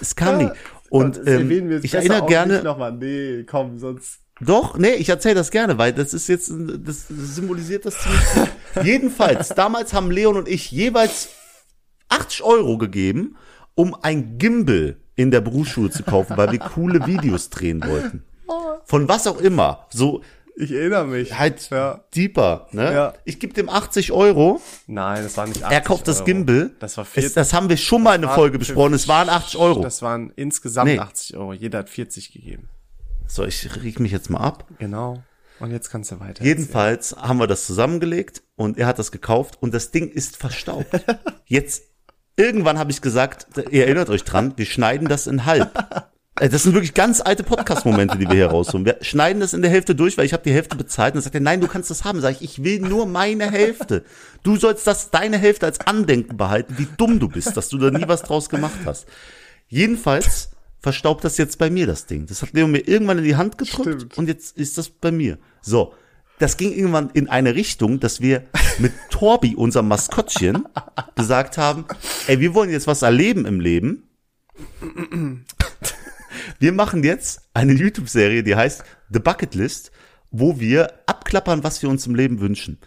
[0.00, 0.48] Es kam nie.
[0.92, 2.52] Und Das ähm, ich erinnere gerne.
[2.52, 2.92] Nicht noch mal.
[2.92, 4.18] Nee, komm, sonst.
[4.42, 8.48] Doch, nee, ich erzähle das gerne, weil das ist jetzt, das symbolisiert das ziemlich gut.
[8.84, 11.30] Jedenfalls, damals haben Leon und ich jeweils
[12.10, 13.36] 80 Euro gegeben,
[13.74, 18.24] um ein Gimbal in der Berufsschule zu kaufen, weil wir coole Videos drehen wollten.
[18.84, 19.86] Von was auch immer.
[19.88, 20.20] So
[20.56, 21.38] Ich erinnere mich.
[21.38, 22.04] halt Ja.
[22.14, 22.68] deeper.
[22.72, 22.92] Ne?
[22.92, 23.14] Ja.
[23.24, 26.24] Ich gebe dem 80 Euro, Nein, das war nicht 80 er kauft das Euro.
[26.26, 26.70] Gimbal.
[26.78, 27.34] Das war Es, 40.
[27.34, 28.92] das haben wir schon mal in der Folge besprochen.
[28.94, 29.82] Es waren 80 Euro.
[29.82, 30.98] Das waren insgesamt Nee.
[30.98, 31.52] 80 Euro.
[31.54, 32.68] Jeder hat 40 gegeben.
[33.26, 34.66] So, ich riech mich jetzt mal ab.
[34.78, 35.22] Genau.
[35.60, 36.44] Und jetzt kannst du weiter.
[36.44, 40.88] Jedenfalls haben wir das zusammengelegt und er hat das gekauft und das Ding ist verstaubt.
[41.46, 41.84] Jetzt,
[42.36, 45.72] irgendwann habe ich gesagt, ihr erinnert euch dran, wir schneiden das in halb.
[46.40, 48.86] Äh, Das sind wirklich ganz alte Podcast-Momente, die wir hier rausholen.
[48.86, 51.12] Wir schneiden das in der Hälfte durch, weil ich habe die Hälfte bezahlt.
[51.14, 52.20] Und dann sagt er, nein, du kannst das haben.
[52.20, 54.04] Sag ich, ich will nur meine Hälfte.
[54.42, 57.90] Du sollst das deine Hälfte als Andenken behalten, wie dumm du bist, dass du da
[57.90, 59.06] nie was draus gemacht hast.
[59.68, 62.26] Jedenfalls verstaubt das jetzt bei mir, das Ding.
[62.26, 64.18] Das hat Leo mir irgendwann in die Hand gedrückt Stimmt.
[64.18, 65.38] und jetzt ist das bei mir.
[65.60, 65.94] So.
[66.38, 68.42] Das ging irgendwann in eine Richtung, dass wir
[68.78, 70.66] mit Torbi, unserem Maskottchen,
[71.14, 71.84] gesagt haben,
[72.26, 74.08] ey, wir wollen jetzt was erleben im Leben.
[76.62, 79.90] Wir machen jetzt eine YouTube-Serie, die heißt The Bucket List,
[80.30, 82.78] wo wir abklappern, was wir uns im Leben wünschen.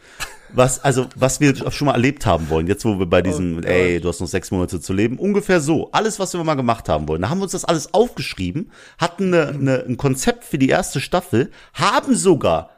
[0.54, 2.68] Was, also, was wir schon mal erlebt haben wollen.
[2.68, 3.66] Jetzt, wo wir bei diesem, Gott.
[3.66, 5.20] ey, du hast noch sechs Monate zu leben.
[5.20, 5.92] Ungefähr so.
[5.92, 7.24] Alles, was wir mal gemacht haben wollen.
[7.24, 11.02] Da haben wir uns das alles aufgeschrieben, hatten eine, eine, ein Konzept für die erste
[11.02, 12.70] Staffel, haben sogar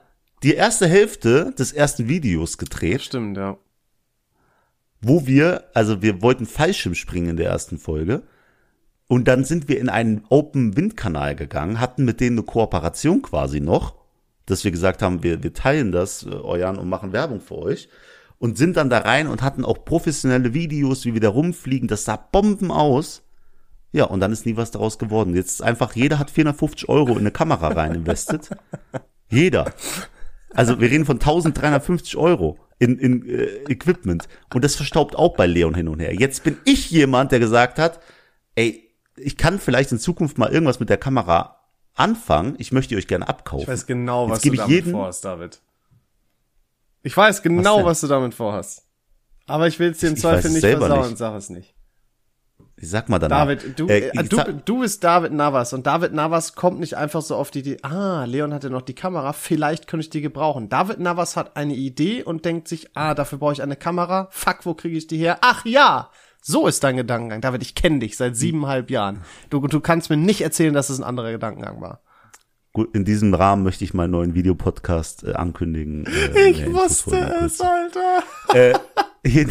[0.41, 3.60] die erste Hälfte des ersten Videos gedreht Stimmt, ja.
[5.00, 8.24] wo wir, also wir wollten Fallschirm springen in der ersten Folge.
[9.08, 13.95] Und dann sind wir in einen Open-Wind-Kanal gegangen, hatten mit denen eine Kooperation quasi noch,
[14.45, 17.89] dass wir gesagt haben, wir, wir teilen das, äh, euren, und machen Werbung für euch.
[18.39, 21.88] Und sind dann da rein und hatten auch professionelle Videos, wie wir da rumfliegen.
[21.88, 23.24] Das sah Bomben aus.
[23.91, 25.36] Ja, und dann ist nie was daraus geworden.
[25.36, 28.49] Jetzt ist einfach, jeder hat 450 Euro in eine Kamera rein investiert.
[29.30, 29.74] jeder.
[30.53, 34.28] Also wir reden von 1350 Euro in, in äh, Equipment.
[34.53, 36.14] Und das verstaubt auch bei Leon hin und her.
[36.14, 37.99] Jetzt bin ich jemand, der gesagt hat,
[38.55, 38.87] ey,
[39.18, 41.59] ich kann vielleicht in Zukunft mal irgendwas mit der Kamera
[41.95, 42.55] anfangen.
[42.57, 43.63] Ich möchte euch gerne abkaufen.
[43.63, 45.59] Ich weiß genau, Jetzt was du gebe ich damit jeden- vorhast, David.
[47.03, 47.86] Ich weiß genau, denn?
[47.86, 48.84] was, du damit vorhast.
[49.45, 51.18] Aber ich will es dir im Zweifel nicht versauen, nicht.
[51.18, 51.74] sag es nicht.
[52.80, 53.45] Ich sag mal danach.
[53.47, 57.22] David, du, Äh, äh, du, du bist David Navas und David Navas kommt nicht einfach
[57.24, 60.70] so auf die Idee, ah, Leon hatte noch die Kamera, vielleicht könnte ich die gebrauchen.
[60.70, 64.57] David Navas hat eine Idee und denkt sich, ah, dafür brauche ich eine Kamera, fuck,
[64.65, 65.39] wo kriege ich die her?
[65.41, 66.11] Ach ja,
[66.48, 67.41] so ist dein Gedankengang.
[67.41, 69.22] David, ich kenne dich seit siebeneinhalb Jahren.
[69.50, 72.02] Du, du kannst mir nicht erzählen, dass es ein anderer Gedankengang war.
[72.72, 76.06] Gut, in diesem Rahmen möchte ich meinen neuen Videopodcast äh, ankündigen.
[76.06, 78.24] Äh, Ich wusste es, Alter.
[78.54, 78.74] Äh,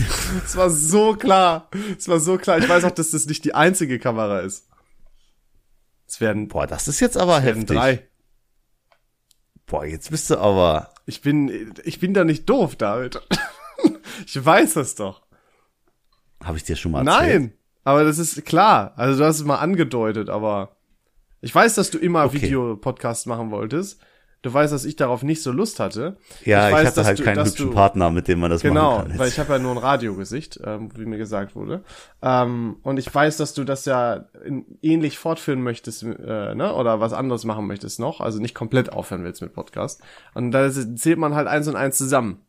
[0.44, 1.68] Es war so klar.
[1.99, 2.57] Es war so klar.
[2.59, 4.66] Ich weiß auch, dass das nicht die einzige Kamera ist.
[6.09, 7.66] Es werden, boah, das ist jetzt aber heftig.
[7.66, 8.09] drei.
[9.66, 10.94] Boah, jetzt bist du aber.
[11.05, 13.20] Ich bin, ich bin da nicht doof, David.
[14.26, 15.26] ich weiß das doch.
[16.45, 17.41] Habe ich dir schon mal erzählt?
[17.43, 17.53] Nein,
[17.84, 18.93] aber das ist klar.
[18.97, 20.76] Also du hast es mal angedeutet, aber
[21.41, 22.43] ich weiß, dass du immer Okay.
[22.43, 24.01] Videopodcast machen wolltest.
[24.43, 26.18] Du weißt, dass ich darauf nicht so Lust hatte.
[26.45, 28.61] Ja, ich, weiß, hatte dass halt du- keinen hübschen du- Partner, mit dem man das
[28.62, 29.18] Genau, machen kann.
[29.18, 31.82] weil ich habe ja nur ein Radiogesicht, ähm, wie mir gesagt wurde.
[32.22, 36.72] Ähm, und ich weiß, dass du das ja in, ähnlich fortführen möchtest, äh, ne?
[36.74, 38.20] Oder was anderes machen möchtest noch.
[38.20, 40.01] Also nicht komplett aufhören willst mit Podcast.
[40.34, 42.41] Und da zählt man halt eins und eins zusammen.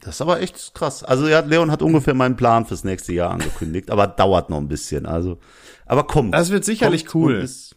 [0.00, 1.02] Das ist aber echt krass.
[1.02, 4.68] Also ja, Leon hat ungefähr meinen Plan fürs nächste Jahr angekündigt, aber dauert noch ein
[4.68, 5.06] bisschen.
[5.06, 5.38] Also,
[5.86, 6.34] aber kommt.
[6.34, 7.34] Das wird sicherlich Kommt cool.
[7.36, 7.76] und Ist,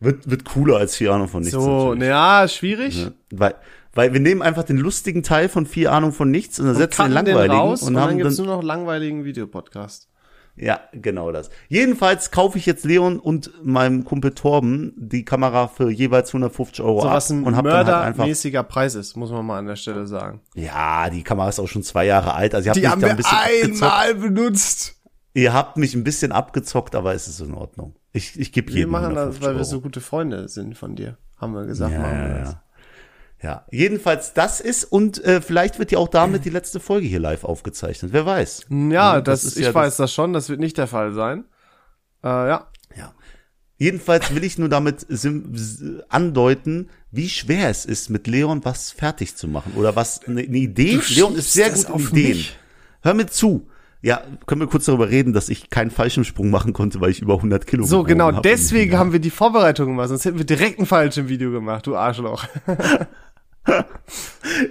[0.00, 1.54] wird, wird cooler als vier Ahnung von nichts.
[1.54, 3.04] So, naja, schwierig.
[3.04, 3.54] Ja, Weil,
[3.94, 7.04] weil wir nehmen einfach den lustigen Teil von vier Ahnung von nichts und dann setzen
[7.04, 10.08] den Cutten den langweiligen raus und, und dann haben gibt's dann, nur noch langweiligen Videopodcast.
[10.56, 11.50] Ja, genau das.
[11.68, 17.00] Jedenfalls kaufe ich jetzt Leon und meinem Kumpel Torben die Kamera für jeweils 150 Euro
[17.02, 19.58] So ab was ein und hab dann halt einfach, mördermäßiger Preis ist, muss man mal
[19.58, 20.40] an der Stelle sagen.
[20.54, 23.06] ja, die Kamera ist auch schon zwei Jahre alt, also ihr habt Die haben da
[23.08, 23.82] wir ein bisschen abgezockt.
[23.82, 25.00] einmal benutzt.
[25.36, 27.96] Ihr habt mich ein bisschen abgezockt, aber es ist in Ordnung.
[28.12, 29.64] Ich, ich gebe Wir jedem machen das, 150 weil wir Euro.
[29.64, 31.18] so gute Freunde sind von dir.
[31.36, 32.52] Haben wir gesagt, ja, machen wir ja, das.
[32.52, 32.62] ja.
[33.42, 37.20] Ja, jedenfalls das ist und äh, vielleicht wird ja auch damit die letzte Folge hier
[37.20, 38.12] live aufgezeichnet.
[38.12, 38.66] Wer weiß?
[38.70, 41.44] Ja, das das, ist ich ja weiß das schon, das wird nicht der Fall sein.
[42.22, 42.68] Äh, ja.
[42.96, 43.12] Ja.
[43.76, 45.06] Jedenfalls will ich nur damit
[46.08, 50.56] andeuten, wie schwer es ist, mit Leon was fertig zu machen oder was eine, eine
[50.56, 51.00] Idee.
[51.08, 52.36] Leon ist sehr gut in Ideen.
[52.36, 52.58] Mich.
[53.02, 53.68] Hör mir zu.
[54.04, 57.36] Ja, können wir kurz darüber reden, dass ich keinen Fallschirmsprung machen konnte, weil ich über
[57.36, 60.78] 100 Kilo So, genau, hab deswegen haben wir die Vorbereitung gemacht, sonst hätten wir direkt
[60.78, 62.44] ein Fallschirmvideo gemacht, du Arschloch.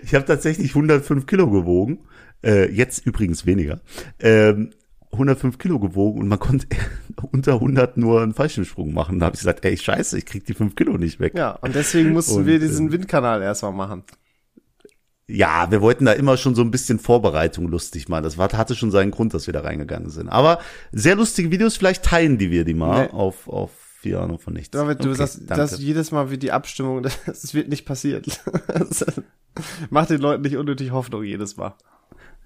[0.03, 2.01] ich habe tatsächlich 105 Kilo gewogen,
[2.43, 3.81] äh, jetzt übrigens weniger.
[4.19, 4.69] Ähm,
[5.13, 6.67] 105 Kilo gewogen und man konnte
[7.31, 9.17] unter 100 nur einen Fallschirmsprung machen.
[9.17, 11.33] Da habe ich gesagt, ey, scheiße, ich krieg die 5 Kilo nicht weg.
[11.35, 14.03] Ja, und deswegen mussten und, wir diesen äh, Windkanal erstmal machen.
[15.27, 18.23] Ja, wir wollten da immer schon so ein bisschen Vorbereitung lustig machen.
[18.23, 20.27] Das war, hatte schon seinen Grund, dass wir da reingegangen sind.
[20.27, 20.59] Aber
[20.91, 23.11] sehr lustige Videos, vielleicht teilen die wir die mal nee.
[23.11, 23.71] auf, auf
[24.01, 24.71] vier Ahnung von nichts.
[24.71, 28.25] David, du okay, sagst, das jedes Mal wie die Abstimmung, das wird nicht passiert.
[29.89, 31.75] Macht den Leuten nicht unnötig Hoffnung jedes Mal.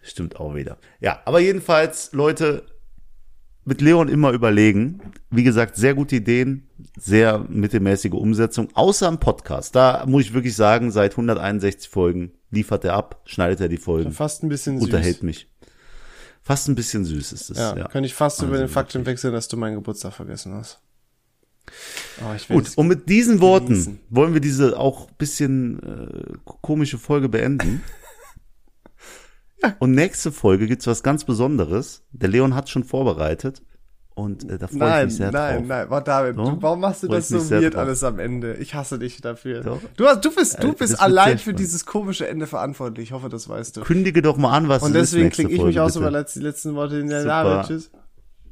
[0.03, 0.77] Stimmt auch wieder.
[0.99, 2.63] Ja, aber jedenfalls, Leute,
[3.65, 5.01] mit Leon immer überlegen.
[5.29, 9.75] Wie gesagt, sehr gute Ideen, sehr mittelmäßige Umsetzung, außer im Podcast.
[9.75, 14.11] Da muss ich wirklich sagen, seit 161 Folgen liefert er ab, schneidet er die Folgen.
[14.11, 14.85] Fast ein bisschen süß.
[14.85, 15.49] Unterhält mich.
[16.41, 17.57] Fast ein bisschen süß ist es.
[17.57, 17.87] Ja, ja.
[17.89, 20.79] kann ich fast also über den Fakt wechseln, dass du meinen Geburtstag vergessen hast.
[22.21, 23.99] Oh, Gut, und mit diesen Worten genießen.
[24.09, 27.83] wollen wir diese auch bisschen äh, komische Folge beenden.
[29.61, 29.75] ja.
[29.79, 32.03] Und nächste Folge gibt's was ganz Besonderes.
[32.11, 33.61] Der Leon hat schon vorbereitet.
[34.17, 35.67] Und äh, da freue ich mich sehr nein, drauf.
[35.67, 36.43] Nein, nein, David, so?
[36.43, 38.55] du, warum machst du das so weird alles am Ende?
[38.55, 39.61] Ich hasse dich dafür.
[39.61, 39.79] So?
[39.95, 43.09] Du, hast, du bist, du bist allein für dieses komische Ende verantwortlich.
[43.09, 43.81] Ich hoffe, das weißt du.
[43.81, 46.73] Kündige doch mal an, was Und deswegen klinge ich mich auch so, weil die letzten
[46.73, 47.91] Worte in der David, tschüss.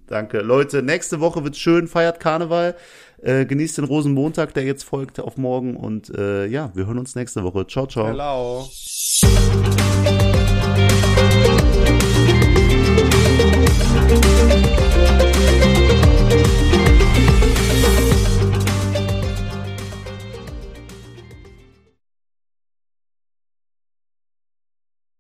[0.06, 0.42] Danke.
[0.42, 2.76] Leute, nächste Woche wird's schön, feiert Karneval.
[3.24, 5.76] Äh, genießt den Rosenmontag, der jetzt folgt auf morgen.
[5.76, 7.66] Und äh, ja, wir hören uns nächste Woche.
[7.66, 8.06] Ciao, ciao.
[8.06, 8.70] Hello.